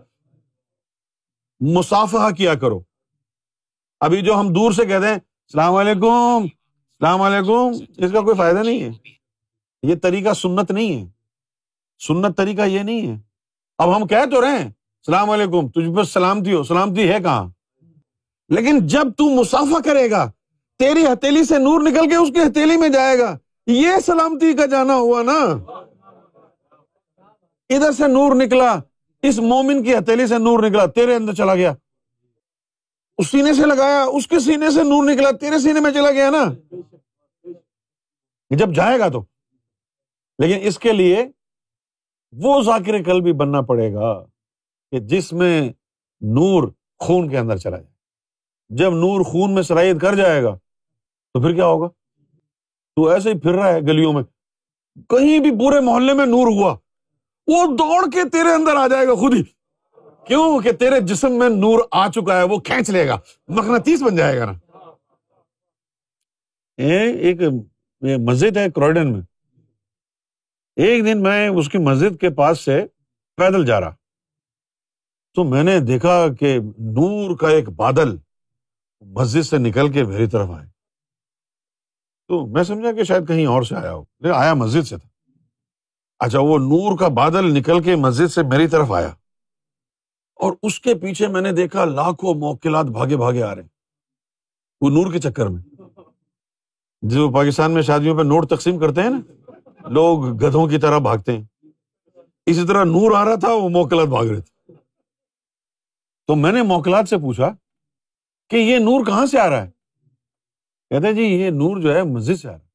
مسافہ 1.60 2.30
کیا 2.38 2.56
کرو۔ 2.56 2.89
ابھی 4.00 4.22
جو 4.22 4.40
ہم 4.40 4.54
دور 4.54 4.72
سے 4.72 4.86
کہتے 4.86 5.06
ہیں، 5.06 5.14
السلام 5.14 5.76
علیکم 5.76 6.46
السلام 7.02 7.22
علیکم، 7.22 7.72
اس 7.98 8.12
کا 8.12 8.22
کوئی 8.22 8.36
فائدہ 8.36 8.60
نہیں 8.60 8.84
ہے۔ 8.84 8.90
یہ 9.84 9.96
طریقہ 9.96 10.34
سنت 10.34 10.72
نہیں 10.72 11.02
ہے۔ 11.02 11.10
سنت 12.08 12.38
طریقہ 12.38 12.62
یہ 12.62 12.80
نہیں 12.80 13.08
ہے۔ 13.08 13.22
اب 13.78 13.96
ہم 13.96 14.08
کہہ 14.08 14.26
تو 14.32 14.42
رہے 14.42 14.50
ہیں، 14.50 14.66
السلام 14.66 15.30
علیکم، 15.30 15.68
تجھ 15.68 15.96
پر 15.96 16.04
سلامتی 16.04 16.54
ہو، 16.54 16.64
سلامتی 16.64 17.10
ہے 17.10 17.18
کہاں؟ 17.24 17.50
لیکن 18.50 18.88
جب 18.88 19.08
تو 19.18 19.30
مسافہ 19.30 19.82
کرے 19.86 20.12
گا، 20.12 20.32
تیری 20.80 21.06
ہتھیلی 21.06 21.44
سے 21.44 21.58
نور 21.58 21.80
نکل 21.80 22.10
کے 22.10 22.16
اس 22.16 22.30
کی 22.30 22.40
ہتھیلی 22.40 22.78
میں 22.78 22.90
جائے 22.90 23.20
گا، 23.20 23.38
یہ 23.68 23.90
سلامتی 24.06 24.54
کا 24.54 24.66
جانا 24.66 24.96
ہوا 24.96 25.22
نا۔ 25.22 25.38
ادھر 27.70 27.92
سے 27.92 28.08
نور 28.08 28.36
نکلا، 28.36 28.80
اس 29.22 29.40
مومن 29.40 29.84
کی 29.84 29.96
ہتھیلی 29.96 30.28
سے 30.28 30.38
نور 30.38 30.60
نکلا، 30.60 30.86
تیرے 30.86 31.16
اندر 31.16 31.34
چلا 31.34 31.56
گیا۔ 31.56 31.74
اس 33.20 33.28
سینے 33.28 33.54
سے 33.54 33.66
لگایا، 33.66 34.04
اس 34.04 34.28
کے 34.28 34.40
سینے 34.40 34.70
سے 34.70 34.84
نور 34.84 35.04
نکلا، 35.04 35.32
تیرے 35.32 35.60
سینے 35.60 35.80
میں 35.80 35.92
چلا 35.92 36.12
گیا 36.12 36.30
نا۔ 36.30 36.46
جب 38.50 38.74
جائے 38.74 39.00
گا 39.00 39.10
تو۔ 39.10 39.26
لیکن 40.40 40.68
اس 40.68 40.80
کے 40.80 40.94
لیے 40.94 41.26
وہ 42.32 42.62
ذاکر 42.62 43.04
کل 43.04 43.22
بھی 43.22 43.34
بننا 43.34 43.62
پڑے 43.62 43.94
گا 43.94 44.26
کہ 44.92 45.00
جس 45.00 45.34
میں 45.34 45.70
نور 46.22 46.68
خون 47.00 47.30
کے 47.30 47.38
اندر 47.38 47.58
چلا 47.58 47.78
جائے۔ 47.78 47.94
جب 48.70 48.92
نور 48.92 49.22
خون 49.22 49.56
میں 49.56 49.64
صلاحیت 49.64 50.02
کر 50.02 50.16
جائے 50.16 50.44
گا 50.44 50.56
تو 51.34 51.42
پھر 51.42 51.54
کیا 51.54 51.66
ہوگا؟ 51.66 51.88
تو 52.96 53.08
ایسے 53.08 53.34
ہی 53.34 53.40
پھر 53.40 53.52
رہا 53.52 53.74
ہے 53.74 53.82
گلیوں 53.82 54.14
میں۔ 54.14 54.24
کہیں 55.10 55.40
بھی 55.40 55.52
پورے 55.52 55.80
محلے 55.80 56.14
میں 56.14 56.26
نور 56.26 56.48
ہوا۔ 56.48 56.78
وہ 57.48 57.66
دوڑ 57.78 58.12
کے 58.12 58.30
تیرے 58.30 58.54
اندر 58.54 58.76
آ 58.76 58.88
جائے 58.88 59.08
گا 59.08 59.14
خود 59.14 59.34
ہی۔ 59.34 59.59
کیوں 60.28 60.62
کہ 60.62 60.72
تیرے 60.72 61.00
جسم 61.00 61.32
میں 61.32 61.50
نور 61.50 61.80
آ 61.92 62.08
چکا 62.08 62.38
ہے، 62.38 62.44
وہ 62.44 62.58
کھینچ 62.60 62.90
لے 62.90 63.08
گا۔ 63.08 63.18
مقناطیس 63.48 64.02
بن 64.02 64.16
جائے 64.16 64.40
گا 64.40 64.46
نا۔ 64.46 64.54
ایک 66.78 67.42
مسجد 68.02 68.58
ہے 68.58 68.70
کروڈن 68.70 69.14
میں۔ 69.14 69.22
ایک 70.76 71.06
دن 71.06 71.24
میں 71.24 71.48
اس 71.48 71.70
کی 71.70 71.78
مسجد 71.78 72.20
کے 72.20 72.30
پاس 72.30 72.60
سے 72.60 72.86
پیدل 73.38 73.66
جا 73.66 73.82
رہا۔ 73.82 73.96
تو 75.34 75.44
میں 75.44 75.64
نے 75.64 75.80
دیکھا 75.80 76.28
کہ 76.40 76.60
نور 76.80 77.38
کا 77.38 77.50
ایک 77.50 77.70
بادل 77.70 78.18
مسجد 79.02 79.42
سے 79.42 79.58
نکل 79.58 79.92
کے 79.92 80.04
میری 80.04 80.28
طرف 80.28 80.50
آئے۔ 80.50 80.68
تو 82.28 82.46
میں 82.46 82.64
سمجھا 82.64 82.92
کہ 82.92 83.04
شاید 83.04 83.28
کہیں 83.28 83.46
اور 83.46 83.64
سے 83.64 83.76
آیا 83.76 83.94
ہو۔ 83.94 84.04
لیکن 84.20 84.36
آیا 84.36 84.54
مسجد 84.54 84.88
سے 84.88 84.98
تھا۔ 84.98 85.10
اچھا 86.20 86.40
وہ 86.40 86.58
نور 86.58 86.98
کا 86.98 87.08
بادل 87.08 87.60
نکل 87.60 87.82
کے 87.82 87.96
مسجد 87.96 88.32
سے 88.32 88.44
میری 88.44 88.68
طرف 88.68 88.92
آیا۔ 88.92 89.12
اور 90.40 90.54
اس 90.64 90.80
کے 90.80 90.96
پیچھے 90.96 91.28
میں 91.28 91.42
نے 91.42 91.52
دیکھا 91.52 91.86
لاکھوں 91.86 92.34
موکلات 92.34 92.86
بھاگے 92.86 93.18
بھاگے 93.18 93.44
آ 93.44 93.56
رہے 93.56 93.62
ہیں۔ 93.62 93.70
وہ 94.82 94.90
نور 94.90 95.14
کے 95.14 95.20
چکر 95.20 95.48
میں۔ 95.48 95.62
جو 97.02 97.30
پاکستان 97.30 97.72
میں 97.72 97.82
شادیوں 97.82 98.18
پہ 98.18 98.24
نوٹ 98.24 98.50
تقسیم 98.50 98.80
کرتے 98.80 99.02
ہیں 99.02 99.10
نا، 99.10 99.52
لوگ 99.90 100.26
گدھوں 100.30 100.68
کی 100.68 100.78
طرح 100.78 100.98
بھاگتے 100.98 101.38
ہیں۔ 101.38 101.68
اسی 102.46 102.68
طرح 102.68 102.84
نور 102.84 103.16
آ 103.16 103.26
رہا 103.26 103.36
تھا، 103.36 103.54
وہ 103.54 103.70
موکلات 103.70 104.08
بھاگ 104.08 104.26
رہے 104.26 104.42
تھے۔ 104.42 104.74
تو 106.28 106.36
میں 106.36 106.52
نے 106.52 106.62
موکلات 106.62 107.10
سے 107.10 107.18
پوچھا 107.18 107.52
کہ 108.50 108.56
یہ 108.56 108.80
نور 108.80 109.06
کہاں 109.06 109.26
سے 109.26 109.40
آ 109.40 109.50
رہا 109.50 109.64
ہے؟ 109.64 109.72
کہتے 110.90 111.14
جی 111.14 111.22
یہ 111.22 111.50
نور 111.50 111.82
جو 111.82 111.94
ہے 111.94 112.04
مسجد 112.04 112.36
سے 112.36 112.48
آ 112.48 112.52
رہا 112.52 112.60
ہے۔ 112.60 112.66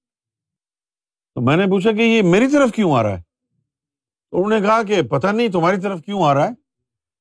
تو 1.35 1.41
میں 1.41 1.57
نے 1.57 1.67
پوچھا 1.67 1.93
کہ 1.93 2.03
یہ 2.03 2.23
میری 2.23 2.49
طرف 2.49 2.73
کیوں 2.73 2.97
آ 2.97 3.03
رہا 3.03 3.19
ہے؟ 3.19 3.23
تو 4.31 4.45
انہوں 4.45 4.61
نے 4.61 4.67
کہا 4.67 4.83
کہ 4.83 5.03
پتا 5.03 5.33
نہیں 5.33 5.49
تمہاری 5.49 5.81
طرف 5.81 6.01
کیوں 6.05 6.23
آ 6.23 6.35
رہا 6.35 6.49
ہے؟ 6.49 6.64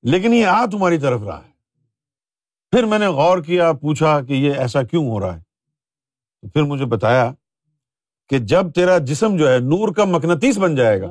لیکن 0.04 0.34
یہ 0.34 0.46
آ 0.46 0.66
تمہاری 0.66 0.98
طرف 0.98 1.22
رہا 1.22 1.44
ہے۔ 1.46 1.52
پھر 2.72 2.86
میں 2.86 3.00
نے 3.00 3.08
غور 3.08 3.38
کیا، 3.38 3.74
پوچھا 3.74 4.22
کہ 4.22 4.34
یہ 4.34 4.54
ایسا 4.54 4.84
کیوں 4.84 5.10
ہو 5.10 5.20
رہا 5.20 5.38
ہے؟ 5.38 5.44
پھر 6.48 6.64
مجھے 6.64 6.86
بتایا 6.86 7.34
کہ 8.30 8.38
جب 8.38 8.72
تیرا 8.72 8.98
جسم 8.98 9.38
جو 9.38 9.50
ہے 9.50 9.60
نور 9.60 9.94
کا 9.94 10.06
مکنتیس 10.06 10.58
بن 10.58 10.76
جائے 10.76 11.02
گا، 11.02 11.08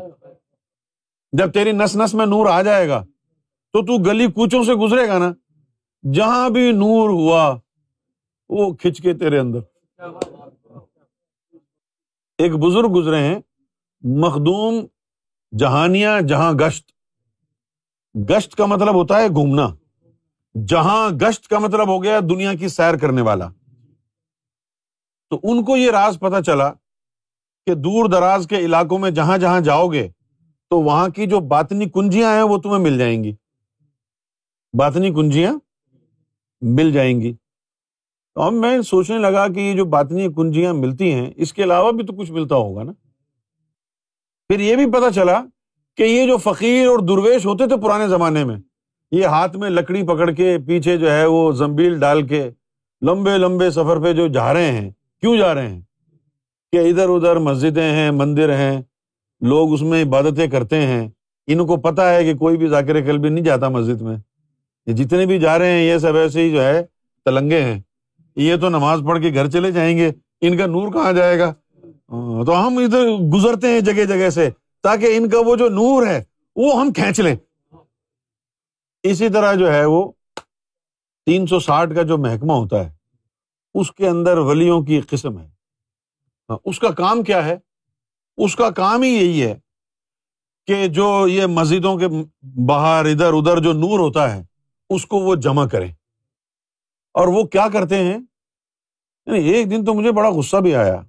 جب 1.33 1.53
تیری 1.53 1.73
نس 1.73 1.97
نس 1.97 2.15
میں 2.15 2.27
نور 2.27 2.47
آ 2.47 2.63
جائے 2.63 2.89
گا، 2.89 3.05
تو 3.73 3.87
تو 3.87 4.03
گلی 4.03 4.27
کوچوں 4.27 4.65
سے 4.65 4.75
گزرے 4.75 5.09
گا 5.09 5.19
نا۔ 5.19 5.33
جہاں 6.13 6.51
بھی 6.51 6.73
نور 6.73 7.09
ہوا، 7.09 7.59
وہ 8.49 8.75
کھچ 8.75 9.03
کے 9.03 9.15
تیرے 9.15 9.39
اندر۔ 9.39 9.59
ایک 12.39 12.53
بزرگ 12.53 12.93
گزرے 12.97 13.19
ہیں، 13.19 13.39
مخدوم 14.01 14.87
جہانیاں 15.59 16.21
جہاں 16.21 16.53
گشت۔ 16.53 16.92
گشت 18.15 18.55
کا 18.55 18.67
مطلب 18.67 18.95
ہوتا 18.95 19.21
ہے 19.21 19.29
گھومنا۔ 19.29 19.69
جہاں 20.67 21.11
گشت 21.11 21.49
کا 21.49 21.59
مطلب 21.59 21.89
ہو 21.89 22.03
گیا 22.03 22.21
دنیا 22.21 22.55
کی 22.55 22.69
سیر 22.69 22.97
کرنے 22.97 23.23
والا۔ 23.23 23.49
تو 25.31 25.41
ان 25.43 25.65
کو 25.65 25.77
یہ 25.77 25.91
راز 25.91 26.19
پتا 26.21 26.43
چلا 26.43 26.73
کہ 27.67 27.75
دور 27.75 28.09
دراز 28.09 28.47
کے 28.47 28.59
علاقوں 28.59 28.99
میں 28.99 29.11
جہاں 29.11 29.39
جہاں 29.39 29.61
جاؤ 29.61 29.89
گے، 29.89 30.09
تو 30.71 30.81
وہاں 30.81 31.09
کی 31.09 31.27
جو 31.27 31.41
باطنی 31.41 31.89
کنجیاں 31.89 32.35
ہیں 32.35 32.43
وہ 32.43 32.59
تمہیں 32.59 32.79
مل 32.79 32.99
جائیں 32.99 33.25
گی۔ 33.25 33.35
باطنی 34.79 35.11
کنجیاں 35.11 35.55
مل 36.61 36.93
جائیں 36.93 37.21
گی۔ 37.21 37.35
تو 38.35 38.41
اب 38.41 38.53
میں 38.53 38.81
سوچنے 38.81 39.19
لگا 39.19 39.49
کہ 39.49 39.61
یہ 39.61 39.77
جو 39.77 39.85
باطنی 39.85 40.29
کنجیاں 40.37 40.75
ملتی 40.75 41.13
ہیں، 41.13 41.31
اس 41.37 41.53
کے 41.53 41.65
علاوہ 41.65 41.93
بھی 41.93 42.07
تو 42.07 42.13
کچھ 42.13 42.33
ملتا 42.33 42.55
ہوگا 42.55 42.83
نا۔ 42.83 42.93
پھر 44.49 44.61
یہ 44.61 44.77
بھی 44.77 44.91
پتا 44.91 45.11
چلا 45.11 45.45
کہ 45.97 46.03
یہ 46.03 46.27
جو 46.27 46.37
فقیر 46.37 46.87
اور 46.87 46.99
درویش 46.99 47.47
ہوتے 47.47 47.67
تھے 47.67 47.77
پرانے 47.77 48.09
زمانے 48.09 48.45
میں، 48.45 48.57
یہ 49.13 49.27
ہاتھ 49.27 49.57
میں 49.57 49.71
لکڑی 49.71 50.03
پکڑ 50.03 50.31
کے 50.31 50.59
پیچھے 50.67 50.97
جو 50.97 51.13
ہے 51.13 51.27
وہ 51.27 51.53
زمبیل 51.53 52.01
ڈال 52.01 52.27
کے 52.27 52.51
لمبے 53.03 53.39
لمبے 53.39 53.71
سفر 53.71 54.01
پہ 54.01 54.13
جو 54.13 54.27
جا 54.27 54.53
رہے 54.53 54.73
ہیں، 54.73 54.91
کیوں 55.21 55.37
جا 55.37 55.55
رہے 55.55 55.69
ہیں؟ 55.69 55.81
کہ 56.73 56.77
ادھر 56.77 57.09
ادھر 57.09 57.37
مسجدیں 57.37 57.93
ہیں، 57.93 58.11
مندر 58.11 58.57
ہیں، 58.57 58.83
لوگ 59.41 59.73
اس 59.73 59.83
میں 59.83 60.05
عبادتیں 60.05 60.47
کرتے 60.47 60.77
ہیں۔ 60.77 61.09
ان 61.47 61.67
کو 61.67 61.77
پتا 61.77 62.15
ہے 62.15 62.25
کہ 62.25 62.35
کوئی 62.35 62.57
بھی 62.57 62.69
ذاکر 62.69 63.01
کل 63.01 63.19
بھی 63.19 63.29
نہیں 63.29 63.45
جاتا 63.45 63.69
مسجد 63.69 64.03
میں۔ 64.03 64.17
یہ 64.87 64.93
جتنے 64.93 65.27
بھی 65.27 65.39
جا 65.39 65.59
رہے 65.59 65.71
ہیں، 65.71 65.85
یہ 65.85 65.99
سب 65.99 66.17
ایسے 66.17 66.43
ہی 66.43 66.51
جو 66.51 66.65
ہے 66.65 66.83
تلنگے 67.25 67.61
ہیں۔ 67.61 67.81
یہ 68.37 68.57
تو 68.57 68.69
نماز 68.69 69.01
پڑھ 69.07 69.23
کے 69.23 69.35
گھر 69.35 69.51
چلے 69.51 69.71
جائیں 69.71 69.99
گے۔ 69.99 70.11
ان 70.41 70.57
کا 70.57 70.67
نور 70.67 70.93
کہاں 70.93 71.13
جائے 71.13 71.39
گا؟ 71.39 71.55
تو 72.47 72.67
ہم 72.67 72.79
ادھر 72.79 73.05
گزرتے 73.09 73.69
ہیں 73.69 73.81
جگہ 73.81 74.05
جگہ 74.05 74.31
سے۔ 74.31 74.51
تاکہ 74.83 75.17
ان 75.17 75.31
کا 75.31 75.39
وہ 75.47 75.57
جو 75.57 75.69
نور 75.69 76.07
ہے، 76.07 76.25
وہ 76.57 76.81
ہم 76.81 76.93
کھینچ 76.93 77.21
لیں۔ 77.21 77.37
اسی 79.03 79.29
طرح 79.29 79.55
جو 79.55 79.73
ہے 79.73 79.85
وہ 79.85 80.13
تین 81.27 81.47
سو 81.47 81.61
ساٹھ 81.61 81.95
کا 81.95 82.03
جو 82.03 82.19
محکمہ 82.19 82.53
ہوتا 82.53 82.85
ہے، 82.85 82.95
اس 83.75 83.93
کے 83.93 84.09
اندر 84.09 84.39
ولیوں 84.39 84.83
کی 84.83 85.01
قسم 85.01 85.39
ہے۔ 85.39 85.51
ہاں، 86.51 86.59
اس 86.65 86.79
کا 86.79 86.91
کام 86.91 87.23
کیا 87.23 87.45
ہے؟ 87.45 87.57
اس 88.37 88.57
کا 88.57 88.71
کام 88.71 89.03
ہی 89.03 89.09
یہی 89.09 89.43
ہے 89.43 89.59
کہ 90.67 90.89
جو 90.89 91.29
یہ 91.29 91.47
مسجدوں 91.47 91.99
کے 91.99 92.07
باہر، 92.69 93.05
ادھر 93.05 93.33
ادھر 93.33 93.63
جو 93.63 93.73
نور 93.73 93.99
ہوتا 93.99 94.37
ہے، 94.37 94.45
اس 94.91 95.07
کو 95.07 95.19
وہ 95.19 95.35
جمع 95.35 95.67
کریں۔ 95.67 95.93
اور 97.15 97.29
وہ 97.29 97.45
کیا 97.45 97.69
کرتے 97.73 97.97
ہیں؟ 97.97 98.19
یعنی 99.27 99.39
ایک 99.39 99.71
دن 99.71 99.85
تو 99.85 99.95
مجھے 99.95 100.13
بڑا 100.13 100.31
غصہ 100.31 100.57
بھی 100.57 100.75
آیا 100.75 101.01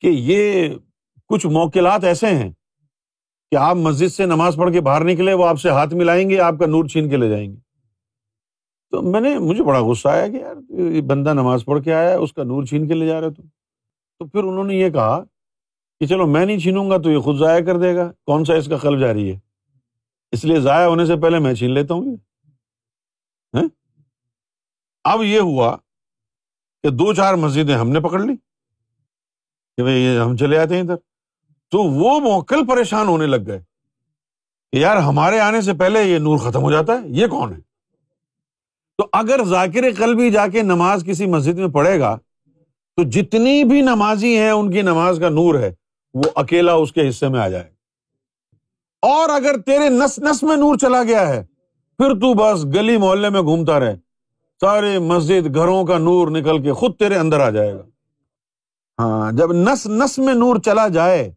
کہ 0.00 0.06
یہ 0.06 0.68
کچھ 1.30 1.46
موکلات 1.46 2.04
ایسے 2.04 2.26
ہیں 2.26 2.52
کہ 3.50 3.56
آپ 3.56 3.76
مسجد 3.76 4.08
سے 4.08 4.26
نماز 4.26 4.56
پڑھ 4.56 4.72
کے 4.72 4.80
باہر 4.80 5.04
نکلے، 5.04 5.32
وہ 5.32 5.46
آپ 5.46 5.60
سے 5.60 5.70
ہاتھ 5.70 5.94
ملائیں 5.94 6.30
گے، 6.30 6.40
آپ 6.40 6.54
کا 6.58 6.66
نور 6.66 6.84
چھین 6.84 7.10
کے 7.10 7.16
لے 7.16 7.28
جائیں 7.28 7.50
گے۔ 7.50 7.56
تو 8.90 9.02
میں 9.02 9.20
نے، 9.20 9.38
مجھے 9.38 9.64
بڑا 9.64 9.80
غصہ 9.80 10.08
آیا 10.08 10.28
کہ 10.28 10.36
یار، 10.36 10.72
یہ 10.72 11.00
بندہ 11.00 11.32
نماز 11.32 11.64
پڑھ 11.64 11.84
کے 11.84 11.94
آیا 11.94 12.10
ہے 12.10 12.14
اس 12.14 12.32
کا 12.32 12.42
نور 12.42 12.64
چھین 12.64 12.88
کے 12.88 12.94
لے 12.94 13.06
جا 13.06 13.20
رہے 13.20 13.30
تو۔ 13.30 13.42
پھر 14.32 14.44
انہوں 14.44 14.64
نے 14.64 14.74
یہ 14.74 14.90
کہا 14.90 15.24
کہ 16.00 16.06
چلو 16.06 16.26
میں 16.26 16.46
نہیں 16.46 16.58
چھینوں 16.58 16.90
گا 16.90 16.96
تو 16.96 17.10
یہ 17.10 17.18
خود 17.18 17.36
ضائع 17.38 17.64
کر 17.64 17.78
دے 17.78 17.96
گا۔ 17.96 18.12
کون 18.26 18.44
سا 18.44 18.54
اس 18.54 18.66
کا 18.66 18.76
قلب 18.76 19.00
جاری 19.00 19.32
ہے؟ 19.32 19.38
اس 20.30 20.44
لیے 20.44 20.60
ضائع 20.60 20.86
ہونے 20.86 21.06
سے 21.06 21.16
پہلے 21.16 21.38
میں 21.38 21.54
چھین 21.54 21.70
لیتا 21.70 21.94
ہوں 21.94 22.04
یہ 22.04 22.16
ہاں؟ 23.56 23.68
اب 25.04 25.22
یہ 25.22 25.40
ہوا 25.40 25.76
کہ 26.82 26.90
دو 26.90 27.14
چار 27.14 27.34
مسجدیں 27.34 27.76
ہم 27.76 27.90
نے 27.90 28.00
پکڑ 28.00 28.20
لی 28.20 28.36
کہ 29.76 29.82
بھائی 29.82 30.02
یہ 30.02 30.18
ہم 30.18 30.36
چلے 30.36 30.58
آتے 30.58 30.74
ہیں 30.74 30.82
ادھر۔ 30.82 31.09
تو 31.70 31.82
وہ 31.82 32.20
موکل 32.20 32.66
پریشان 32.66 33.08
ہونے 33.08 33.26
لگ 33.26 33.36
گئے 33.46 33.58
کہ 34.72 34.76
یار 34.76 34.96
ہمارے 34.96 35.40
آنے 35.40 35.60
سے 35.60 35.72
پہلے 35.72 36.02
یہ 36.02 36.18
نور 36.18 36.38
ختم 36.38 36.62
ہو 36.62 36.70
جاتا 36.70 36.92
ہے؟ 36.92 36.98
یہ 37.04 37.26
کون 37.26 37.52
ہے؟ 37.52 37.60
تو 38.98 39.08
اگر 39.12 39.40
ذاکر 39.44 39.90
کل 39.98 40.14
بھی 40.14 40.30
جا 40.30 40.46
کے 40.46 40.62
نماز 40.62 41.04
کسی 41.06 41.26
مسجد 41.26 41.58
میں 41.58 41.68
پڑھے 41.68 42.00
گا، 42.00 42.16
تو 42.96 43.02
جتنی 43.02 43.64
بھی 43.64 43.80
نمازی 43.80 44.38
ہیں، 44.38 44.50
ان 44.50 44.70
کی 44.70 44.82
نماز 44.82 45.18
کا 45.20 45.28
نور 45.28 45.54
ہے، 45.54 45.74
وہ 46.14 46.22
اکیلا 46.34 46.72
اس 46.72 46.92
کے 46.92 47.08
حصے 47.08 47.28
میں 47.28 47.40
آ 47.40 47.48
جائے 47.48 47.64
گا۔ 47.64 47.70
اور 49.06 49.28
اگر 49.28 49.60
تیرے 49.60 49.88
نس 49.88 50.18
نس 50.18 50.42
میں 50.42 50.56
نور 50.56 50.76
چلا 50.76 51.02
گیا 51.02 51.28
ہے، 51.28 51.44
پھر 51.98 52.14
تو 52.14 52.34
بس 52.34 52.64
گلی 52.64 52.96
محلے 52.96 53.28
میں 53.28 53.40
گھومتا 53.40 53.80
رہے۔ 53.80 53.96
سارے 54.60 54.98
مسجد 54.98 55.54
گھروں 55.54 55.84
کا 55.84 55.98
نور 55.98 56.28
نکل 56.28 56.62
کے 56.62 56.72
خود 56.72 56.96
تیرے 56.98 57.14
اندر 57.14 57.40
آ 57.40 57.50
جائے 57.50 57.74
گا۔ 57.74 57.82
ہاں 58.98 59.32
جب 59.32 59.52
نس 59.52 59.86
نس 59.86 60.18
میں 60.18 60.34
نور 60.34 60.56
چلا 60.56 60.88
جائے 60.88 61.32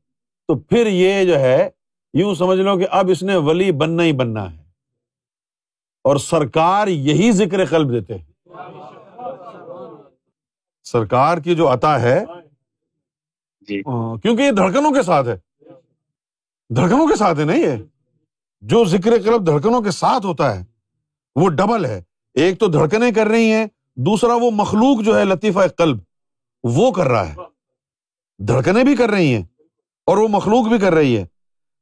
تو 0.53 0.59
پھر 0.59 0.87
یہ 0.87 1.25
جو 1.25 1.39
ہے 1.39 1.69
یوں 2.13 2.35
سمجھ 2.35 2.59
لو 2.59 2.77
کہ 2.77 2.87
اب 2.91 3.09
اس 3.09 3.23
نے 3.23 3.35
ولی 3.35 3.71
بننا 3.71 4.03
ہی 4.03 4.13
بننا 4.13 4.51
ہے۔ 4.51 4.57
اور 6.03 6.17
سرکار 6.17 6.87
یہی 6.87 7.31
ذکر 7.31 7.65
قلب 7.65 7.91
دیتے 7.91 8.17
ہیں۔ 8.17 8.53
سرکار 10.83 11.37
کی 11.37 11.55
جو 11.55 11.73
عطا 11.73 12.01
ہے 12.01 12.25
جی۔ 13.61 13.81
کیونکہ 14.21 14.41
یہ 14.41 14.51
دھڑکنوں 14.51 14.91
کے 14.91 15.03
ساتھ 15.03 15.27
ہے۔ 15.27 15.35
دھڑکنوں 16.75 17.07
کے 17.07 17.15
ساتھ 17.15 17.39
ہے 17.39 17.45
نا 17.45 17.53
یہ۔ 17.53 17.71
جو 18.61 18.85
ذکر 18.85 19.11
قلب 19.25 19.45
دھڑکنوں 19.45 19.81
کے 19.81 19.91
ساتھ 19.91 20.25
ہوتا 20.25 20.59
ہے 20.59 20.63
وہ 21.35 21.49
ڈبل 21.49 21.85
ہے۔ 21.85 22.01
ایک 22.33 22.59
تو 22.59 22.67
دھڑکنیں 22.67 23.11
کر 23.11 23.27
رہی 23.27 23.51
ہیں 23.51 23.65
دوسرا 23.95 24.35
وہ 24.35 24.51
مخلوق 24.51 25.03
جو 25.03 25.19
ہے 25.19 25.25
لطیفہ 25.25 25.67
قلب 25.77 25.97
وہ 26.63 26.91
کر 26.91 27.07
رہا 27.07 27.29
ہے۔ 27.29 27.35
دھڑکنیں 28.37 28.83
بھی 28.83 28.95
کر 28.95 29.09
رہی 29.09 29.35
ہیں۔ 29.35 29.52
اور 30.05 30.17
وہ 30.17 30.27
مخلوق 30.27 30.67
بھی 30.67 30.77
کر 30.77 30.93
رہی 30.93 31.17
ہے۔ 31.17 31.25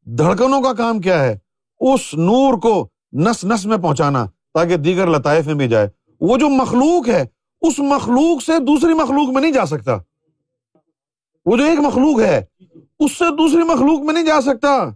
دھڑکنوں 0.04 0.62
کا 0.62 0.74
کام 0.74 1.00
کیا 1.00 1.24
ہے؟ 1.24 1.38
اس 1.80 2.14
نور 2.14 2.54
کو 2.54 2.88
نس 3.14 3.46
نس 3.46 3.66
میں 3.66 3.78
پہنچانا 3.78 4.26
تاکہ 4.54 4.78
دیگر 4.78 5.08
لطائف 5.08 5.48
میں 5.48 5.54
بھی 5.54 5.68
جائے۔ 5.68 5.88
وہ 6.22 6.38
جو 6.38 6.50
مخلوق 6.50 7.10
ہے، 7.10 7.26
اس 7.62 7.80
مخلوق 7.80 8.44
سے 8.44 8.60
دوسری 8.60 8.94
مخلوق 8.94 9.30
میں 9.30 9.42
نہیں 9.42 9.52
جا 9.52 9.66
سکتا۔ 9.66 9.98
وہ 11.46 11.58
جو 11.58 11.64
ایک 11.64 11.80
مخلوق 11.80 12.20
ہے، 12.20 12.46
اس 13.00 13.18
سے 13.18 13.26
دوسری 13.36 13.64
مخلوق 13.64 14.00
میں 14.00 14.14
نہیں 14.14 14.26
جا 14.26 14.42
سکتا۔ 14.42 14.90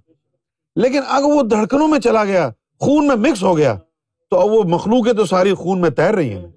لیکن 0.75 0.99
اگر 1.07 1.25
وہ 1.25 1.41
دھڑکنوں 1.41 1.87
میں 1.87 1.99
چلا 1.99 2.25
گیا، 2.25 2.49
خون 2.79 3.07
میں 3.07 3.15
مکس 3.15 3.43
ہو 3.43 3.57
گیا، 3.57 3.75
تو 4.29 4.39
اب 4.39 4.51
وہ 4.51 4.63
مخلوق 4.63 5.07
ہے 5.07 5.13
تو 5.13 5.25
ساری 5.25 5.53
خون 5.53 5.81
میں 5.81 5.89
تیر 5.89 6.13
رہی 6.13 6.33
ہیں۔ 6.33 6.47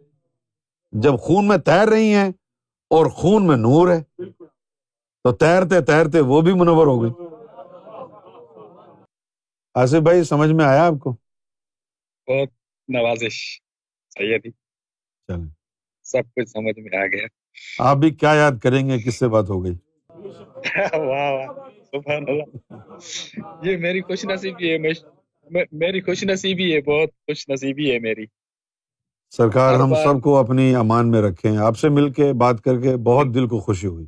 جب 0.93 1.19
خون 1.19 1.49
میں 1.49 1.57
تیر 1.57 1.89
رہی 1.89 2.15
ہیں 2.15 2.29
اور 2.91 3.07
خون 3.07 3.47
میں 3.47 3.57
نور 3.57 3.89
ہے 3.89 4.03
تو 5.25 5.33
تیرتے 5.33 5.81
تیرتے 5.81 6.21
وہ 6.21 6.41
بھی 6.41 6.55
منور 6.55 6.87
ہو 6.87 7.03
گئی۔ 7.03 7.11
آصف 9.75 9.97
بھائی 9.97 10.25
سمجھ 10.25 10.53
میں 10.53 10.65
آیا 10.65 10.87
آپ 10.87 10.93
کو؟ 11.01 11.11
بہت 12.29 12.49
نوازش۔ 12.89 13.61
چل 15.29 15.49
سب 16.03 16.23
کچھ 16.37 16.49
سمجھ 16.49 16.79
میں 16.79 16.99
آ 16.99 17.07
گیا۔ 17.07 17.27
آپ 17.79 17.97
بھی 17.97 18.11
کیا 18.11 18.33
یاد 18.35 18.53
کریں 18.63 18.89
گے؟ 18.89 18.99
کس 18.99 19.19
سے 19.19 19.29
بات 19.29 19.51
ہو 19.51 19.65
گئی؟ 19.65 19.75
واہ 20.93 21.33
واہ 21.33 21.69
یہ 23.63 23.77
میری 23.77 24.01
خوش 24.01 24.25
نصیبی 24.25 24.73
ہے۔ 24.73 24.79
میری 25.73 26.01
خوش 26.01 26.25
نصیبی 26.25 26.75
ہے۔ 26.75 26.81
بہت 26.81 27.09
خوش 27.11 27.49
نصیبی 27.49 27.93
ہے 27.93 27.99
میری۔ 27.99 28.25
سرکار 29.31 29.75
ہم 29.75 29.95
سب 29.95 30.23
کو 30.23 30.37
اپنی 30.37 30.75
امان 30.75 31.11
میں 31.11 31.23
رکھیں۔ 31.23 31.57
آپ 31.57 31.79
سے 31.79 31.89
مل 31.89 32.13
کے 32.13 32.33
بات 32.33 32.61
کر 32.65 32.81
کے 32.81 32.97
بہت 32.97 33.27
دل 33.35 33.49
کو 33.49 33.61
خوشی 33.61 33.87
ہوئی۔ 33.87 34.07